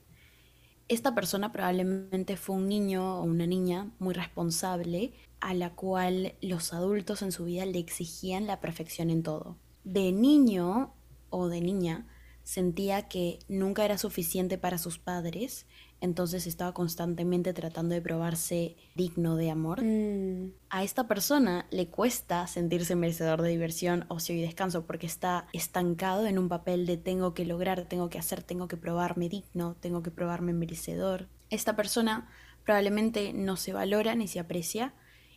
Esta 0.92 1.14
persona 1.14 1.52
probablemente 1.52 2.36
fue 2.36 2.54
un 2.56 2.68
niño 2.68 3.18
o 3.18 3.22
una 3.22 3.46
niña 3.46 3.90
muy 3.98 4.12
responsable 4.12 5.14
a 5.40 5.54
la 5.54 5.70
cual 5.70 6.34
los 6.42 6.74
adultos 6.74 7.22
en 7.22 7.32
su 7.32 7.46
vida 7.46 7.64
le 7.64 7.78
exigían 7.78 8.46
la 8.46 8.60
perfección 8.60 9.08
en 9.08 9.22
todo. 9.22 9.56
De 9.84 10.12
niño 10.12 10.92
o 11.30 11.48
de 11.48 11.62
niña 11.62 12.06
sentía 12.42 13.08
que 13.08 13.38
nunca 13.48 13.86
era 13.86 13.96
suficiente 13.96 14.58
para 14.58 14.76
sus 14.76 14.98
padres 14.98 15.64
entonces 16.02 16.48
estaba 16.48 16.74
constantemente 16.74 17.54
tratando 17.54 17.94
de 17.94 18.02
probarse 18.02 18.76
digno 18.96 19.36
de 19.36 19.50
amor. 19.50 19.82
Mm. 19.82 20.52
A 20.68 20.82
esta 20.82 21.06
persona 21.06 21.66
le 21.70 21.86
cuesta 21.86 22.48
sentirse 22.48 22.96
merecedor 22.96 23.40
de 23.40 23.50
diversión, 23.50 24.04
ocio 24.08 24.34
y 24.34 24.42
descanso 24.42 24.84
porque 24.84 25.06
está 25.06 25.46
estancado 25.52 26.26
en 26.26 26.40
un 26.40 26.48
papel 26.48 26.86
de 26.86 26.96
tengo 26.96 27.34
que 27.34 27.46
lograr, 27.46 27.84
tengo 27.84 28.10
que 28.10 28.18
hacer, 28.18 28.42
tengo 28.42 28.66
que 28.66 28.76
probarme 28.76 29.28
digno, 29.28 29.76
tengo 29.78 30.02
que 30.02 30.10
probarme 30.10 30.52
merecedor. 30.52 31.28
Esta 31.50 31.76
persona 31.76 32.28
probablemente 32.64 33.32
no 33.32 33.56
se 33.56 33.72
valora 33.72 34.16
ni 34.16 34.26
se 34.26 34.40
aprecia 34.40 34.94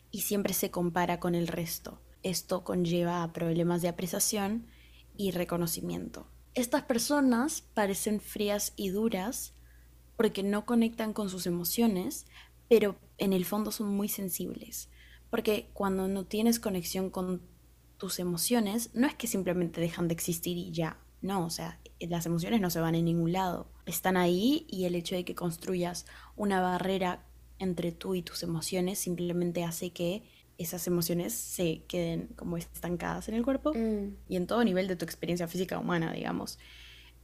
y 0.10 0.22
siempre 0.22 0.54
se 0.54 0.72
compara 0.72 1.20
con 1.20 1.36
el 1.36 1.48
resto. 1.48 2.02
Esto 2.24 2.64
conlleva 2.64 3.22
a 3.22 3.34
problemas 3.34 3.84
de 3.84 3.90
apreciación 3.90 4.66
y 5.16 5.30
reconocimiento. 5.30 6.28
Estas 6.56 6.84
personas 6.84 7.62
parecen 7.62 8.20
frías 8.20 8.74
y 8.76 8.90
duras 8.90 9.55
porque 10.18 10.44
no 10.44 10.66
conectan 10.66 11.14
con 11.14 11.30
sus 11.30 11.48
emociones, 11.48 12.26
pero 12.70 12.96
en 13.18 13.34
el 13.34 13.46
fondo 13.46 13.72
son 13.72 13.90
muy 13.90 14.10
sensibles. 14.10 14.90
Porque 15.30 15.70
cuando 15.74 16.08
no 16.08 16.26
tienes 16.26 16.60
conexión 16.60 17.10
con 17.10 17.42
tus 17.98 18.20
emociones, 18.20 18.90
no 18.94 19.08
es 19.08 19.16
que 19.16 19.28
simplemente 19.28 19.82
dejan 19.82 20.08
de 20.08 20.14
existir 20.14 20.58
y 20.58 20.72
ya. 20.72 20.98
No, 21.22 21.46
o 21.46 21.50
sea, 21.50 21.80
las 22.00 22.26
emociones 22.26 22.62
no 22.62 22.70
se 22.70 22.80
van 22.80 22.96
en 22.96 23.06
ningún 23.06 23.32
lado. 23.32 23.68
Están 23.86 24.18
ahí 24.18 24.66
y 24.70 24.86
el 24.86 24.96
hecho 24.96 25.16
de 25.16 25.26
que 25.26 25.36
construyas 25.36 26.06
una 26.36 26.62
barrera 26.62 27.26
entre 27.60 27.92
tú 27.92 28.16
y 28.16 28.22
tus 28.22 28.44
emociones 28.44 29.00
simplemente 29.00 29.64
hace 29.64 29.92
que 29.92 30.24
esas 30.58 30.88
emociones 30.88 31.34
se 31.34 31.84
queden 31.88 32.28
como 32.36 32.58
estancadas 32.58 33.28
en 33.28 33.36
el 33.36 33.44
cuerpo 33.44 33.74
mm. 33.74 34.16
y 34.30 34.36
en 34.36 34.48
todo 34.48 34.64
nivel 34.64 34.88
de 34.88 34.96
tu 34.96 35.06
experiencia 35.06 35.48
física 35.48 35.80
humana, 35.80 36.14
digamos. 36.14 36.60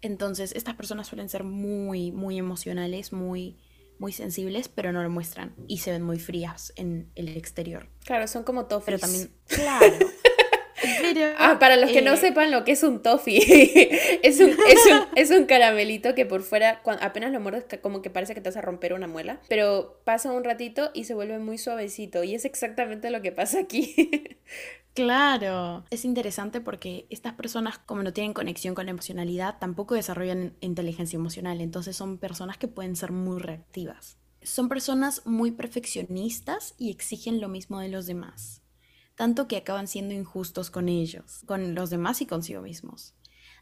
Entonces, 0.01 0.53
estas 0.55 0.75
personas 0.75 1.07
suelen 1.07 1.29
ser 1.29 1.43
muy, 1.43 2.11
muy 2.11 2.37
emocionales, 2.37 3.13
muy, 3.13 3.57
muy 4.01 4.11
sensibles, 4.11 4.67
pero 4.67 4.91
no 4.91 5.03
lo 5.03 5.09
muestran 5.09 5.53
y 5.67 5.77
se 5.77 5.91
ven 5.91 6.01
muy 6.01 6.19
frías 6.19 6.73
en 6.75 7.11
el 7.15 7.29
exterior. 7.37 7.87
Claro, 8.03 8.27
son 8.27 8.43
como 8.43 8.65
toffees. 8.65 8.85
Pero 8.85 8.99
también, 8.99 9.31
claro. 9.47 11.35
ah, 11.37 11.59
para 11.59 11.77
los 11.77 11.91
que 11.91 12.01
no 12.01 12.13
eh, 12.13 12.17
sepan 12.17 12.49
lo 12.49 12.63
que 12.63 12.71
es 12.71 12.81
un 12.81 13.03
toffee, 13.03 13.39
es, 14.23 14.39
un, 14.39 14.57
es, 15.15 15.29
un, 15.29 15.45
caramelito 15.45 16.15
que 16.15 16.25
por 16.25 16.41
fuera, 16.41 16.81
cuando 16.81 17.03
apenas 17.03 17.31
lo 17.31 17.39
muerdes, 17.39 17.65
como 17.79 18.01
que 18.01 18.09
parece 18.09 18.33
que 18.33 18.41
te 18.41 18.49
vas 18.49 18.57
a 18.57 18.61
romper 18.61 18.93
una 18.93 19.05
muela, 19.05 19.39
pero 19.47 20.01
pasa 20.03 20.31
un 20.31 20.43
ratito 20.43 20.89
y 20.95 21.03
se 21.03 21.13
vuelve 21.13 21.37
muy 21.37 21.59
suavecito 21.59 22.23
y 22.23 22.33
es 22.33 22.43
exactamente 22.45 23.11
lo 23.11 23.21
que 23.21 23.31
pasa 23.31 23.59
aquí. 23.59 23.95
Claro, 24.93 25.85
es 25.89 26.03
interesante 26.03 26.59
porque 26.59 27.07
estas 27.09 27.33
personas, 27.33 27.77
como 27.79 28.03
no 28.03 28.11
tienen 28.11 28.33
conexión 28.33 28.75
con 28.75 28.85
la 28.85 28.91
emocionalidad, 28.91 29.57
tampoco 29.57 29.95
desarrollan 29.95 30.57
inteligencia 30.59 31.15
emocional, 31.15 31.61
entonces 31.61 31.95
son 31.95 32.17
personas 32.17 32.57
que 32.57 32.67
pueden 32.67 32.97
ser 32.97 33.13
muy 33.13 33.39
reactivas. 33.39 34.17
Son 34.41 34.67
personas 34.67 35.25
muy 35.25 35.51
perfeccionistas 35.51 36.75
y 36.77 36.91
exigen 36.91 37.39
lo 37.39 37.47
mismo 37.47 37.79
de 37.79 37.87
los 37.87 38.05
demás, 38.05 38.63
tanto 39.15 39.47
que 39.47 39.55
acaban 39.55 39.87
siendo 39.87 40.13
injustos 40.13 40.69
con 40.69 40.89
ellos, 40.89 41.43
con 41.45 41.73
los 41.73 41.89
demás 41.89 42.21
y 42.21 42.25
consigo 42.25 42.61
mismos. 42.61 43.13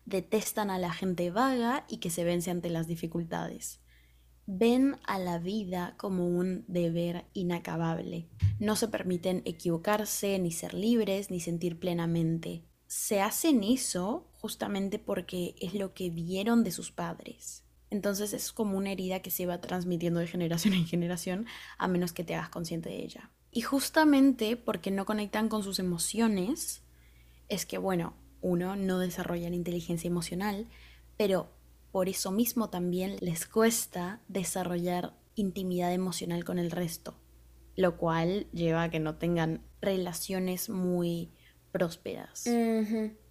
Detestan 0.05 0.71
a 0.71 0.79
la 0.79 0.91
gente 0.91 1.29
vaga 1.29 1.85
y 1.87 1.97
que 1.97 2.09
se 2.09 2.23
vence 2.23 2.49
ante 2.49 2.71
las 2.71 2.87
dificultades 2.87 3.81
ven 4.51 4.97
a 5.05 5.19
la 5.19 5.37
vida 5.37 5.93
como 5.97 6.27
un 6.27 6.65
deber 6.67 7.25
inacabable. 7.33 8.27
No 8.57 8.75
se 8.75 8.87
permiten 8.87 9.43
equivocarse, 9.45 10.39
ni 10.39 10.51
ser 10.51 10.73
libres, 10.73 11.29
ni 11.29 11.39
sentir 11.39 11.79
plenamente. 11.79 12.63
Se 12.87 13.21
hacen 13.21 13.63
eso 13.63 14.27
justamente 14.39 14.97
porque 14.97 15.55
es 15.61 15.75
lo 15.75 15.93
que 15.93 16.09
vieron 16.09 16.63
de 16.63 16.71
sus 16.71 16.91
padres. 16.91 17.63
Entonces 17.91 18.33
es 18.33 18.51
como 18.51 18.75
una 18.75 18.91
herida 18.91 19.21
que 19.21 19.29
se 19.29 19.45
va 19.45 19.61
transmitiendo 19.61 20.19
de 20.19 20.25
generación 20.25 20.73
en 20.73 20.87
generación 20.87 21.45
a 21.77 21.87
menos 21.87 22.11
que 22.11 22.23
te 22.23 22.33
hagas 22.33 22.49
consciente 22.49 22.89
de 22.89 23.03
ella. 23.03 23.29
Y 23.51 23.61
justamente 23.61 24.57
porque 24.57 24.89
no 24.89 25.05
conectan 25.05 25.47
con 25.47 25.61
sus 25.61 25.77
emociones, 25.77 26.81
es 27.49 27.67
que, 27.67 27.77
bueno, 27.77 28.15
uno 28.41 28.75
no 28.75 28.97
desarrolla 28.97 29.49
la 29.49 29.55
inteligencia 29.55 30.07
emocional, 30.07 30.67
pero 31.17 31.51
por 31.91 32.09
eso 32.09 32.31
mismo 32.31 32.69
también 32.69 33.15
les 33.19 33.45
cuesta 33.45 34.21
desarrollar 34.27 35.13
intimidad 35.35 35.93
emocional 35.93 36.43
con 36.43 36.59
el 36.59 36.71
resto, 36.71 37.15
lo 37.75 37.97
cual 37.97 38.47
lleva 38.51 38.83
a 38.83 38.89
que 38.89 38.99
no 38.99 39.15
tengan 39.15 39.61
relaciones 39.81 40.69
muy 40.69 41.31
prósperas 41.71 42.45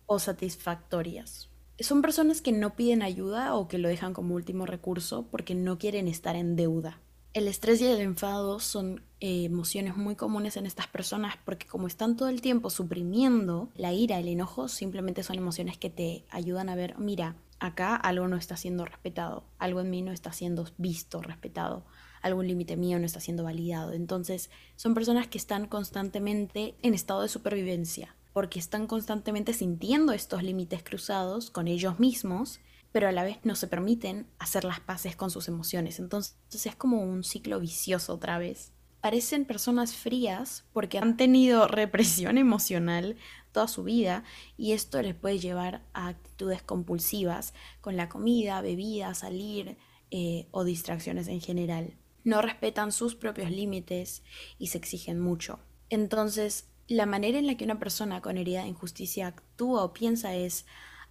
o 0.07 0.19
satisfactorias. 0.19 1.51
Son 1.81 2.03
personas 2.03 2.41
que 2.41 2.51
no 2.51 2.75
piden 2.75 3.03
ayuda 3.03 3.55
o 3.55 3.69
que 3.69 3.79
lo 3.79 3.89
dejan 3.89 4.13
como 4.13 4.35
último 4.35 4.67
recurso 4.67 5.29
porque 5.31 5.55
no 5.55 5.79
quieren 5.79 6.09
estar 6.09 6.35
en 6.35 6.57
deuda. 6.57 7.01
El 7.35 7.47
estrés 7.47 7.81
y 7.81 7.87
el 7.87 8.01
enfado 8.01 8.59
son 8.59 9.05
eh, 9.21 9.45
emociones 9.45 9.97
muy 9.97 10.17
comunes 10.17 10.57
en 10.57 10.67
estas 10.67 10.89
personas 10.89 11.37
porque 11.45 11.67
como 11.67 11.87
están 11.87 12.17
todo 12.17 12.29
el 12.29 12.41
tiempo 12.41 12.71
suprimiendo 12.71 13.69
la 13.77 13.93
ira, 13.93 14.19
el 14.19 14.29
enojo, 14.29 14.67
simplemente 14.67 15.23
son 15.23 15.37
emociones 15.37 15.79
que 15.79 15.91
te 15.91 16.25
ayudan 16.31 16.69
a 16.69 16.75
ver, 16.75 16.99
mira, 16.99 17.37
acá 17.61 17.97
algo 17.97 18.29
no 18.29 18.37
está 18.37 18.57
siendo 18.57 18.85
respetado, 18.85 19.45
algo 19.59 19.81
en 19.81 19.91
mí 19.91 20.03
no 20.03 20.13
está 20.13 20.33
siendo 20.33 20.67
visto, 20.77 21.23
respetado, 21.23 21.85
algún 22.23 22.47
límite 22.47 22.77
mío 22.77 22.99
no 22.99 23.07
está 23.07 23.21
siendo 23.21 23.45
validado. 23.45 23.93
Entonces 23.93 24.51
son 24.77 24.95
personas 24.95 25.27
que 25.27 25.39
están 25.39 25.67
constantemente 25.67 26.75
en 26.83 26.95
estado 26.95 27.23
de 27.23 27.29
supervivencia, 27.29 28.15
porque 28.33 28.59
están 28.59 28.87
constantemente 28.87 29.53
sintiendo 29.53 30.13
estos 30.13 30.43
límites 30.43 30.83
cruzados 30.83 31.51
con 31.51 31.69
ellos 31.69 31.99
mismos, 31.99 32.61
pero 32.93 33.09
a 33.09 33.13
la 33.13 33.25
vez 33.25 33.39
no 33.45 33.55
se 33.55 33.67
permiten 33.67 34.27
hacer 34.39 34.65
las 34.65 34.81
paces 34.81 35.17
con 35.17 35.31
sus 35.31 35.49
emociones. 35.49 35.99
Entonces 35.99 36.37
es 36.51 36.77
como 36.77 37.03
un 37.03 37.25
ciclo 37.25 37.61
vicioso 37.61 38.15
otra 38.15 38.39
vez. 38.39 38.73
Parecen 39.01 39.45
personas 39.45 39.95
frías 39.95 40.65
porque 40.73 40.99
han 40.99 41.17
tenido 41.17 41.69
represión 41.69 42.39
emocional 42.39 43.17
toda 43.59 43.67
su 43.67 43.83
vida 43.83 44.23
y 44.57 44.71
esto 44.71 45.03
les 45.03 45.17
puede 45.17 45.41
llevar 45.41 45.83
a 45.93 46.07
actitudes 46.07 46.63
compulsivas 46.63 47.55
con 47.81 47.97
la 47.97 48.09
comida, 48.09 48.61
bebida, 48.61 49.15
salir 49.15 49.77
eh, 50.13 50.47
o 50.53 50.63
distracciones 50.63 51.27
en 51.27 51.41
general. 51.41 51.97
No 52.23 52.41
respetan 52.41 52.93
sus 52.93 53.17
propios 53.17 53.51
límites 53.51 54.23
y 54.61 54.69
se 54.69 54.79
exigen 54.79 55.19
mucho. 55.19 55.59
Entonces, 55.91 56.69
la 56.87 57.05
manera 57.05 57.37
en 57.37 57.49
la 57.49 57.57
que 57.57 57.65
una 57.65 57.81
persona 57.81 58.23
con 58.23 58.39
herida 58.39 58.63
de 58.63 58.69
injusticia 58.69 59.27
actúa 59.27 59.83
o 59.83 59.93
piensa 59.93 60.37
es 60.37 60.65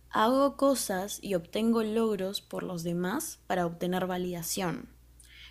hago 0.09 0.55
cosas 0.55 1.19
y 1.21 1.35
obtengo 1.35 1.83
logros 1.83 2.39
por 2.39 2.63
los 2.63 2.83
demás 2.83 3.41
para 3.47 3.65
obtener 3.65 4.07
validación. 4.07 4.87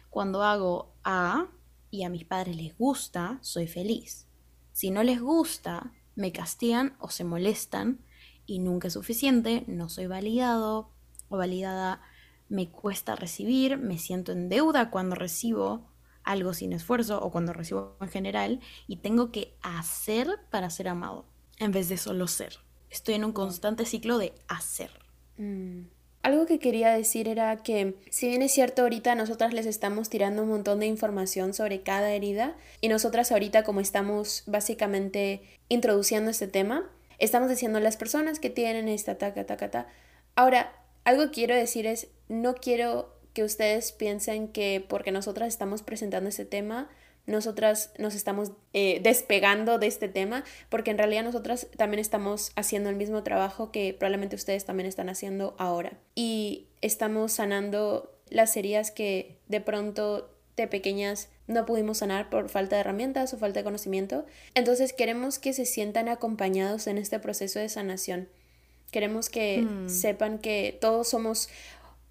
Cuando 0.08 0.42
hago 0.42 0.94
A, 1.04 1.48
y 1.90 2.04
a 2.04 2.08
mis 2.08 2.24
padres 2.24 2.56
les 2.56 2.74
gusta, 2.78 3.38
soy 3.42 3.66
feliz. 3.66 4.26
Si 4.72 4.90
no 4.90 5.02
les 5.02 5.20
gusta, 5.20 5.92
me 6.16 6.32
castigan 6.32 6.96
o 6.98 7.10
se 7.10 7.24
molestan 7.24 8.00
y 8.46 8.58
nunca 8.58 8.88
es 8.88 8.94
suficiente, 8.94 9.64
no 9.68 9.88
soy 9.88 10.06
validado 10.06 10.90
o 11.28 11.36
validada, 11.36 12.02
me 12.48 12.70
cuesta 12.70 13.16
recibir, 13.16 13.78
me 13.78 13.98
siento 13.98 14.32
en 14.32 14.48
deuda 14.48 14.90
cuando 14.90 15.14
recibo 15.14 15.88
algo 16.24 16.54
sin 16.54 16.72
esfuerzo 16.72 17.22
o 17.22 17.30
cuando 17.30 17.52
recibo 17.52 17.96
en 18.00 18.08
general 18.08 18.60
y 18.88 18.96
tengo 18.96 19.30
que 19.30 19.56
hacer 19.62 20.28
para 20.50 20.70
ser 20.70 20.88
amado 20.88 21.26
en 21.58 21.70
vez 21.70 21.88
de 21.88 21.96
solo 21.96 22.26
ser. 22.26 22.58
Estoy 22.90 23.14
en 23.14 23.24
un 23.24 23.32
constante 23.32 23.84
ciclo 23.84 24.18
de 24.18 24.34
hacer. 24.48 24.90
Mm. 25.38 25.82
Algo 26.26 26.44
que 26.44 26.58
quería 26.58 26.90
decir 26.90 27.28
era 27.28 27.56
que 27.58 27.94
si 28.10 28.26
bien 28.26 28.42
es 28.42 28.50
cierto 28.50 28.82
ahorita 28.82 29.14
nosotras 29.14 29.54
les 29.54 29.64
estamos 29.64 30.08
tirando 30.08 30.42
un 30.42 30.48
montón 30.48 30.80
de 30.80 30.86
información 30.86 31.54
sobre 31.54 31.82
cada 31.82 32.10
herida 32.10 32.56
y 32.80 32.88
nosotras 32.88 33.30
ahorita 33.30 33.62
como 33.62 33.78
estamos 33.78 34.42
básicamente 34.48 35.40
introduciendo 35.68 36.32
este 36.32 36.48
tema, 36.48 36.90
estamos 37.20 37.48
diciendo 37.48 37.78
a 37.78 37.80
las 37.80 37.96
personas 37.96 38.40
que 38.40 38.50
tienen 38.50 38.88
esta 38.88 39.18
taca, 39.18 39.46
taca, 39.46 39.70
ta. 39.70 39.86
Ahora, 40.34 40.72
algo 41.04 41.30
quiero 41.30 41.54
decir 41.54 41.86
es, 41.86 42.08
no 42.28 42.56
quiero 42.56 43.14
que 43.32 43.44
ustedes 43.44 43.92
piensen 43.92 44.48
que 44.48 44.84
porque 44.88 45.12
nosotras 45.12 45.46
estamos 45.46 45.84
presentando 45.84 46.28
este 46.28 46.44
tema, 46.44 46.88
nosotras 47.26 47.90
nos 47.98 48.14
estamos 48.14 48.52
eh, 48.72 49.00
despegando 49.02 49.78
de 49.78 49.88
este 49.88 50.08
tema, 50.08 50.44
porque 50.68 50.92
en 50.92 50.98
realidad 50.98 51.24
nosotras 51.24 51.66
también 51.76 52.00
estamos 52.00 52.52
haciendo 52.54 52.88
el 52.88 52.96
mismo 52.96 53.22
trabajo 53.22 53.72
que 53.72 53.94
probablemente 53.94 54.36
ustedes 54.36 54.64
también 54.64 54.86
están 54.86 55.08
haciendo 55.08 55.54
ahora. 55.58 55.98
Y 56.14 56.66
estamos 56.80 57.32
sanando 57.32 58.12
las 58.30 58.56
heridas 58.56 58.90
que 58.90 59.38
de 59.48 59.60
pronto 59.60 60.30
de 60.56 60.66
pequeñas 60.66 61.28
no 61.46 61.66
pudimos 61.66 61.98
sanar 61.98 62.30
por 62.30 62.48
falta 62.48 62.76
de 62.76 62.80
herramientas 62.80 63.32
o 63.34 63.38
falta 63.38 63.60
de 63.60 63.64
conocimiento. 63.64 64.24
Entonces 64.54 64.92
queremos 64.92 65.38
que 65.38 65.52
se 65.52 65.66
sientan 65.66 66.08
acompañados 66.08 66.86
en 66.86 66.98
este 66.98 67.18
proceso 67.18 67.58
de 67.58 67.68
sanación. 67.68 68.28
Queremos 68.90 69.28
que 69.28 69.62
hmm. 69.62 69.88
sepan 69.88 70.38
que 70.38 70.76
todos 70.80 71.08
somos 71.08 71.48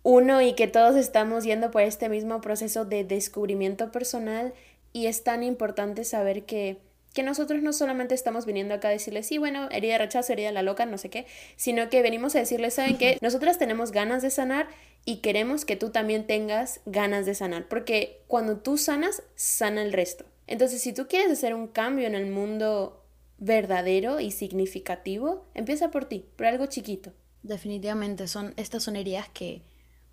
uno 0.04 0.42
y 0.42 0.54
que 0.54 0.68
todos 0.68 0.96
estamos 0.96 1.46
yendo 1.46 1.72
por 1.72 1.82
este 1.82 2.10
mismo 2.10 2.40
proceso 2.40 2.86
de 2.86 3.04
descubrimiento 3.04 3.92
personal 3.92 4.54
y 4.96 5.08
es 5.08 5.26
tan 5.26 5.44
importante 5.44 6.06
saber 6.06 6.46
que, 6.46 6.78
que 7.14 7.22
nosotros 7.22 7.62
no 7.62 7.74
solamente 7.74 8.16
estamos 8.16 8.46
viniendo 8.46 8.74
acá 8.74 8.88
a 8.88 8.92
decirles, 8.92 9.28
sí, 9.28 9.38
bueno, 9.38 9.68
herida 9.70 9.92
de 9.92 9.98
rechazo, 9.98 10.32
herida 10.32 10.48
de 10.48 10.54
la 10.54 10.64
loca, 10.64 10.86
no 10.86 10.98
sé 10.98 11.10
qué, 11.10 11.26
sino 11.58 11.90
que 11.90 12.02
venimos 12.02 12.34
a 12.34 12.40
decirles, 12.40 12.76
¿saben 12.76 12.98
qué? 12.98 13.18
Nosotras 13.20 13.60
tenemos 13.60 13.92
ganas 13.92 14.22
de 14.22 14.30
sanar 14.30 14.70
y 15.04 15.18
queremos 15.18 15.66
que 15.66 15.76
tú 15.76 15.90
también 15.90 16.26
tengas 16.26 16.80
ganas 16.86 17.26
de 17.26 17.36
sanar, 17.36 17.68
porque 17.68 18.22
cuando 18.28 18.60
tú 18.60 18.78
sanas, 18.78 19.22
sana 19.36 19.82
el 19.82 19.92
resto. 19.92 20.24
Entonces, 20.48 20.82
si 20.82 20.94
tú 20.94 21.10
quieres 21.10 21.30
hacer 21.30 21.56
un 21.56 21.68
cambio 21.68 22.08
en 22.08 22.16
el 22.16 22.28
mundo 22.28 23.04
verdadero 23.38 24.22
y 24.22 24.32
significativo, 24.32 25.46
empieza 25.56 25.92
por 25.92 26.06
ti, 26.06 26.26
por 26.38 26.46
algo 26.46 26.68
chiquito. 26.68 27.12
Definitivamente, 27.44 28.30
son, 28.30 28.54
estas 28.56 28.84
son 28.84 28.96
heridas 28.96 29.28
que 29.28 29.62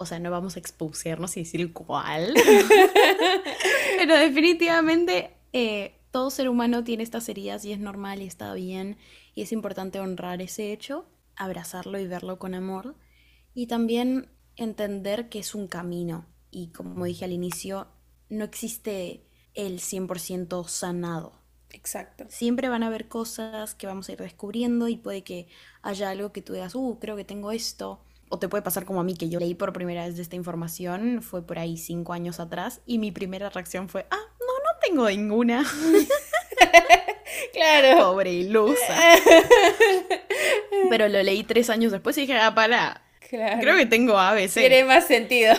o 0.03 0.07
sea, 0.07 0.19
no 0.19 0.33
vamos 0.33 0.57
a 0.57 0.59
expusernos 0.59 1.37
y 1.37 1.45
decir 1.45 1.73
cuál, 1.73 2.35
pero 4.03 4.19
definitivamente 4.19 5.31
eh, 5.53 5.95
todo 6.11 6.31
ser 6.31 6.49
humano 6.49 6.83
tiene 6.83 7.05
estas 7.05 7.29
heridas 7.29 7.65
y 7.65 7.73
es 7.73 7.79
normal 7.79 8.21
y 8.21 8.27
está 8.27 8.53
bien 8.53 8.97
y 9.33 9.43
es 9.43 9.53
importante 9.53 10.01
honrar 10.01 10.43
ese 10.43 10.73
hecho, 10.73 11.07
abrazarlo 11.37 12.01
y 12.01 12.09
verlo 12.09 12.41
con 12.41 12.55
amor 12.55 12.97
y 13.55 13.69
también 13.69 14.29
entender 14.57 15.29
que 15.29 15.39
es 15.39 15.55
un 15.55 15.69
camino 15.69 16.27
y 16.51 16.73
como 16.73 17.05
dije 17.05 17.25
al 17.25 17.31
inicio, 17.31 17.87
no 18.29 18.43
existe 18.43 19.25
el 19.55 19.79
100% 19.79 20.67
sanado. 20.67 21.41
Exacto. 21.71 22.25
Siempre 22.29 22.69
van 22.69 22.83
a 22.83 22.89
haber 22.89 23.07
cosas 23.07 23.77
que 23.77 23.87
vamos 23.87 24.09
a 24.09 24.13
ir 24.13 24.19
descubriendo 24.19 24.89
y 24.89 24.97
puede 24.97 25.23
que 25.23 25.47
haya 25.81 26.11
algo 26.11 26.33
que 26.33 26.43
tú 26.43 26.55
digas, 26.55 26.75
uh, 26.75 26.99
creo 27.01 27.15
que 27.15 27.25
tengo 27.25 27.53
esto, 27.53 28.03
o 28.33 28.39
te 28.39 28.49
puede 28.49 28.63
pasar 28.63 28.87
como 28.87 28.99
a 28.99 29.05
mí, 29.05 29.15
que 29.15 29.29
yo 29.29 29.39
leí 29.39 29.55
por 29.55 29.75
primera 29.75 30.07
vez 30.07 30.17
de 30.17 30.23
esta 30.23 30.37
información, 30.37 31.21
fue 31.21 31.47
por 31.47 31.59
ahí 31.59 31.77
cinco 31.77 32.15
años 32.15 32.41
atrás, 32.41 32.81
y 32.87 32.99
mi 32.99 33.13
primera 33.13 33.51
reacción 33.51 33.91
fue, 33.91 34.07
ah, 34.11 34.17
no, 34.41 34.47
no 34.47 34.81
tengo 34.81 35.07
ninguna. 35.07 35.63
claro. 37.53 37.99
Pobre 37.99 38.33
ilusa. 38.33 39.19
Pero 40.89 41.09
lo 41.09 41.23
leí 41.23 41.45
tres 41.45 41.69
años 41.69 41.93
después 41.93 42.17
y 42.17 42.23
dije, 42.23 42.39
ah, 42.39 42.55
para. 42.55 43.03
Claro. 43.29 43.61
Creo 43.61 43.77
que 43.77 43.85
tengo 43.85 44.19
ABC. 44.19 44.55
Tiene 44.55 44.85
más 44.85 45.07
sentido. 45.07 45.55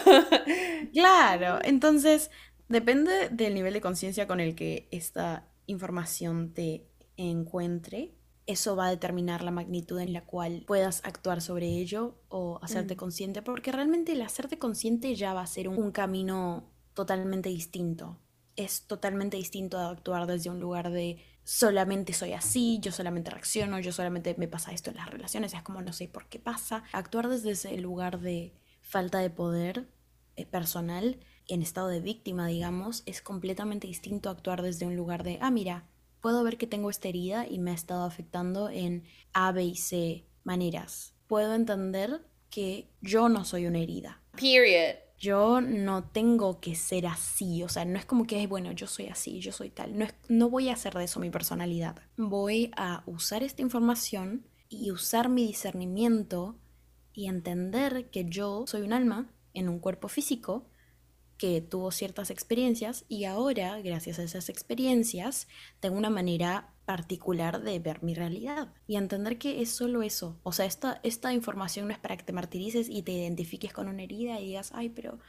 claro. 0.93 1.59
Entonces, 1.63 2.31
depende 2.69 3.29
del 3.29 3.53
nivel 3.53 3.73
de 3.73 3.81
conciencia 3.81 4.25
con 4.25 4.39
el 4.39 4.55
que 4.55 4.87
esta 4.89 5.47
información 5.67 6.55
te 6.55 6.87
encuentre 7.17 8.15
eso 8.45 8.75
va 8.75 8.87
a 8.87 8.89
determinar 8.89 9.43
la 9.43 9.51
magnitud 9.51 9.99
en 9.99 10.13
la 10.13 10.25
cual 10.25 10.63
puedas 10.67 11.01
actuar 11.05 11.41
sobre 11.41 11.67
ello 11.67 12.15
o 12.27 12.59
hacerte 12.61 12.95
mm. 12.95 12.97
consciente, 12.97 13.41
porque 13.41 13.71
realmente 13.71 14.11
el 14.11 14.21
hacerte 14.21 14.59
consciente 14.59 15.15
ya 15.15 15.33
va 15.33 15.41
a 15.41 15.47
ser 15.47 15.69
un, 15.69 15.91
camino 15.91 16.69
totalmente 16.93 17.49
distinto. 17.49 18.19
Es 18.55 18.85
totalmente 18.85 19.37
distinto 19.37 19.77
a 19.77 19.89
actuar 19.89 20.27
desde 20.27 20.49
un 20.49 20.59
lugar 20.59 20.91
de 20.91 21.23
solamente 21.43 22.13
soy 22.13 22.33
así, 22.33 22.79
yo 22.81 22.91
solamente 22.91 23.31
reacciono, 23.31 23.79
yo 23.79 23.91
solamente 23.91 24.35
me 24.37 24.47
pasa 24.47 24.71
esto 24.71 24.91
en 24.91 24.97
las 24.97 25.09
relaciones, 25.09 25.53
es 25.53 25.61
como 25.61 25.81
no 25.81 25.93
sé 25.93 26.07
por 26.07 26.27
qué 26.27 26.39
pasa. 26.39 26.83
Actuar 26.91 27.29
desde 27.29 27.51
ese 27.51 27.77
lugar 27.77 28.19
de 28.19 28.53
falta 28.81 29.19
de 29.19 29.29
poder 29.29 29.87
eh, 30.35 30.45
personal, 30.45 31.19
en 31.47 31.61
estado 31.61 31.87
de 31.87 31.99
víctima, 31.99 32.47
digamos, 32.47 33.03
es 33.05 33.21
completamente 33.21 33.87
distinto 33.87 34.29
a 34.29 34.33
actuar 34.33 34.61
desde 34.61 34.85
un 34.85 34.95
lugar 34.95 35.23
de, 35.23 35.37
ah, 35.41 35.51
mira, 35.51 35.85
puedo 36.23 36.41
ver 36.41 36.57
que 36.57 36.67
tengo 36.67 36.89
esta 36.89 37.09
herida 37.09 37.45
y 37.45 37.59
me 37.59 37.71
ha 37.71 37.73
estado 37.73 38.05
afectando 38.05 38.69
en 38.69 39.03
A, 39.33 39.51
B 39.51 39.65
y 39.65 39.75
C 39.75 40.25
maneras. 40.45 41.13
Puedo 41.27 41.53
entender 41.53 42.25
que 42.49 42.87
yo 43.01 43.27
no 43.27 43.43
soy 43.43 43.65
una 43.65 43.79
herida. 43.79 44.21
Period. 44.31 44.95
Yo 45.17 45.59
no 45.59 46.05
tengo 46.05 46.61
que 46.61 46.75
ser 46.75 47.07
así, 47.07 47.61
o 47.63 47.67
sea, 47.67 47.83
no 47.83 47.99
es 47.99 48.05
como 48.05 48.25
que, 48.25 48.47
bueno, 48.47 48.71
yo 48.71 48.87
soy 48.87 49.07
así, 49.07 49.41
yo 49.41 49.51
soy 49.51 49.69
tal. 49.69 49.97
No, 49.97 50.05
es, 50.05 50.15
no 50.29 50.49
voy 50.49 50.69
a 50.69 50.73
hacer 50.73 50.93
de 50.93 51.03
eso 51.03 51.19
mi 51.19 51.29
personalidad. 51.29 51.97
Voy 52.15 52.71
a 52.77 53.03
usar 53.05 53.43
esta 53.43 53.61
información 53.61 54.47
y 54.69 54.91
usar 54.91 55.27
mi 55.27 55.45
discernimiento 55.45 56.55
y 57.11 57.27
entender 57.27 58.09
que 58.11 58.23
yo 58.29 58.63
soy 58.65 58.83
un 58.83 58.93
alma 58.93 59.29
en 59.53 59.67
un 59.67 59.79
cuerpo 59.79 60.07
físico 60.07 60.69
que 61.37 61.61
tuvo 61.61 61.91
ciertas 61.91 62.29
experiencias 62.29 63.05
y 63.09 63.25
ahora, 63.25 63.79
gracias 63.81 64.19
a 64.19 64.23
esas 64.23 64.49
experiencias, 64.49 65.47
tengo 65.79 65.97
una 65.97 66.09
manera 66.09 66.73
particular 66.85 67.61
de 67.61 67.79
ver 67.79 68.03
mi 68.03 68.13
realidad 68.13 68.73
y 68.87 68.97
entender 68.97 69.37
que 69.37 69.61
es 69.61 69.69
solo 69.69 70.03
eso. 70.03 70.39
O 70.43 70.51
sea, 70.51 70.65
esta, 70.65 70.99
esta 71.03 71.33
información 71.33 71.87
no 71.87 71.93
es 71.93 71.99
para 71.99 72.17
que 72.17 72.23
te 72.23 72.33
martirices 72.33 72.89
y 72.89 73.03
te 73.03 73.13
identifiques 73.13 73.73
con 73.73 73.87
una 73.87 74.03
herida 74.03 74.39
y 74.39 74.47
digas, 74.47 74.71
ay, 74.73 74.89
pero 74.89 75.19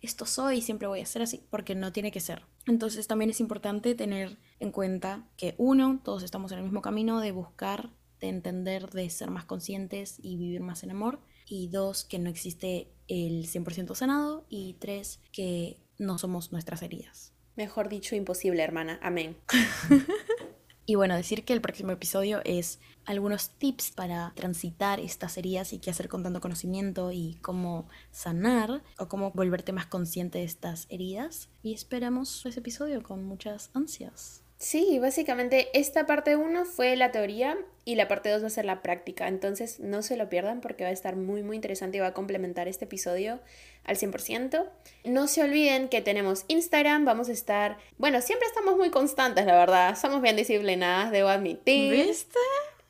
esto 0.00 0.26
soy 0.26 0.58
y 0.58 0.62
siempre 0.62 0.88
voy 0.88 1.00
a 1.00 1.06
ser 1.06 1.22
así, 1.22 1.42
porque 1.50 1.74
no 1.74 1.92
tiene 1.92 2.10
que 2.10 2.20
ser. 2.20 2.42
Entonces 2.66 3.06
también 3.06 3.30
es 3.30 3.40
importante 3.40 3.94
tener 3.94 4.38
en 4.60 4.70
cuenta 4.70 5.26
que 5.36 5.54
uno, 5.56 6.00
todos 6.04 6.22
estamos 6.22 6.52
en 6.52 6.58
el 6.58 6.64
mismo 6.64 6.82
camino 6.82 7.20
de 7.20 7.32
buscar, 7.32 7.90
de 8.20 8.28
entender, 8.28 8.90
de 8.90 9.08
ser 9.10 9.30
más 9.30 9.44
conscientes 9.44 10.18
y 10.22 10.36
vivir 10.36 10.60
más 10.60 10.82
en 10.82 10.90
amor 10.90 11.20
y 11.46 11.68
dos, 11.68 12.04
que 12.04 12.18
no 12.18 12.30
existe 12.30 12.93
el 13.08 13.46
100% 13.46 13.94
sanado 13.94 14.44
y 14.48 14.74
tres, 14.78 15.20
que 15.32 15.78
no 15.98 16.18
somos 16.18 16.52
nuestras 16.52 16.82
heridas. 16.82 17.32
Mejor 17.56 17.88
dicho, 17.88 18.16
imposible, 18.16 18.62
hermana. 18.62 18.98
Amén. 19.02 19.36
y 20.86 20.96
bueno, 20.96 21.14
decir 21.14 21.44
que 21.44 21.52
el 21.52 21.60
próximo 21.60 21.92
episodio 21.92 22.40
es 22.44 22.80
algunos 23.04 23.50
tips 23.50 23.92
para 23.92 24.32
transitar 24.34 24.98
estas 24.98 25.36
heridas 25.36 25.72
y 25.72 25.78
qué 25.78 25.90
hacer 25.90 26.08
con 26.08 26.22
tanto 26.22 26.40
conocimiento 26.40 27.12
y 27.12 27.38
cómo 27.42 27.88
sanar 28.10 28.82
o 28.98 29.08
cómo 29.08 29.30
volverte 29.32 29.72
más 29.72 29.86
consciente 29.86 30.38
de 30.38 30.44
estas 30.44 30.86
heridas. 30.88 31.48
Y 31.62 31.74
esperamos 31.74 32.44
ese 32.44 32.60
episodio 32.60 33.02
con 33.02 33.24
muchas 33.24 33.70
ansias. 33.74 34.42
Sí, 34.58 34.98
básicamente 34.98 35.68
esta 35.78 36.06
parte 36.06 36.36
1 36.36 36.64
fue 36.64 36.96
la 36.96 37.12
teoría 37.12 37.58
y 37.84 37.96
la 37.96 38.08
parte 38.08 38.30
2 38.30 38.42
va 38.42 38.46
a 38.46 38.50
ser 38.50 38.64
la 38.64 38.82
práctica. 38.82 39.28
Entonces 39.28 39.80
no 39.80 40.02
se 40.02 40.16
lo 40.16 40.28
pierdan 40.28 40.60
porque 40.60 40.84
va 40.84 40.90
a 40.90 40.92
estar 40.92 41.16
muy 41.16 41.42
muy 41.42 41.56
interesante 41.56 41.98
y 41.98 42.00
va 42.00 42.08
a 42.08 42.14
complementar 42.14 42.68
este 42.68 42.86
episodio 42.86 43.40
al 43.84 43.96
100%. 43.96 44.66
No 45.04 45.26
se 45.26 45.42
olviden 45.42 45.88
que 45.88 46.00
tenemos 46.00 46.44
Instagram, 46.48 47.04
vamos 47.04 47.28
a 47.28 47.32
estar, 47.32 47.78
bueno, 47.98 48.20
siempre 48.22 48.48
estamos 48.48 48.76
muy 48.76 48.90
constantes, 48.90 49.44
la 49.46 49.56
verdad. 49.56 49.96
Somos 49.96 50.22
bien 50.22 50.36
disciplinadas, 50.36 51.10
debo 51.10 51.28
admitir. 51.28 51.92
¿Viste? 51.92 52.38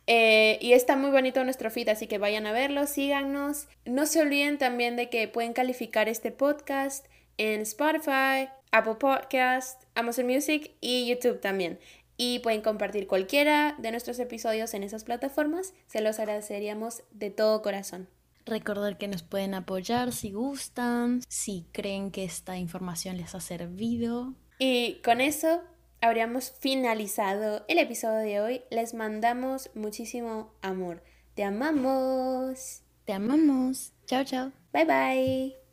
Eh, 0.06 0.58
y 0.60 0.74
está 0.74 0.96
muy 0.96 1.10
bonito 1.10 1.42
nuestro 1.44 1.70
feed, 1.70 1.88
así 1.88 2.06
que 2.06 2.18
vayan 2.18 2.46
a 2.46 2.52
verlo, 2.52 2.86
síganos. 2.86 3.68
No 3.86 4.06
se 4.06 4.20
olviden 4.20 4.58
también 4.58 4.96
de 4.96 5.08
que 5.08 5.26
pueden 5.28 5.54
calificar 5.54 6.08
este 6.08 6.30
podcast 6.30 7.06
en 7.38 7.62
Spotify, 7.62 8.50
Apple 8.70 8.96
Podcast, 8.96 9.82
Amazon 9.94 10.26
Music 10.26 10.72
y 10.80 11.06
YouTube 11.06 11.40
también 11.40 11.78
y 12.16 12.38
pueden 12.40 12.62
compartir 12.62 13.06
cualquiera 13.06 13.74
de 13.78 13.90
nuestros 13.90 14.18
episodios 14.18 14.74
en 14.74 14.82
esas 14.82 15.04
plataformas. 15.04 15.74
Se 15.86 16.00
los 16.00 16.18
agradeceríamos 16.18 17.02
de 17.10 17.30
todo 17.30 17.62
corazón. 17.62 18.08
Recordar 18.46 18.98
que 18.98 19.08
nos 19.08 19.22
pueden 19.22 19.54
apoyar 19.54 20.12
si 20.12 20.32
gustan, 20.32 21.22
si 21.28 21.66
creen 21.72 22.10
que 22.10 22.24
esta 22.24 22.58
información 22.58 23.16
les 23.16 23.34
ha 23.34 23.40
servido. 23.40 24.34
Y 24.58 25.00
con 25.02 25.20
eso 25.20 25.62
habríamos 26.00 26.52
finalizado 26.60 27.64
el 27.68 27.78
episodio 27.78 28.18
de 28.18 28.40
hoy. 28.40 28.62
Les 28.70 28.92
mandamos 28.92 29.70
muchísimo 29.74 30.52
amor. 30.60 31.02
Te 31.34 31.42
amamos. 31.42 32.82
Te 33.06 33.14
amamos. 33.14 33.92
Chao, 34.06 34.24
chao. 34.24 34.52
Bye 34.72 34.84
bye. 34.84 35.63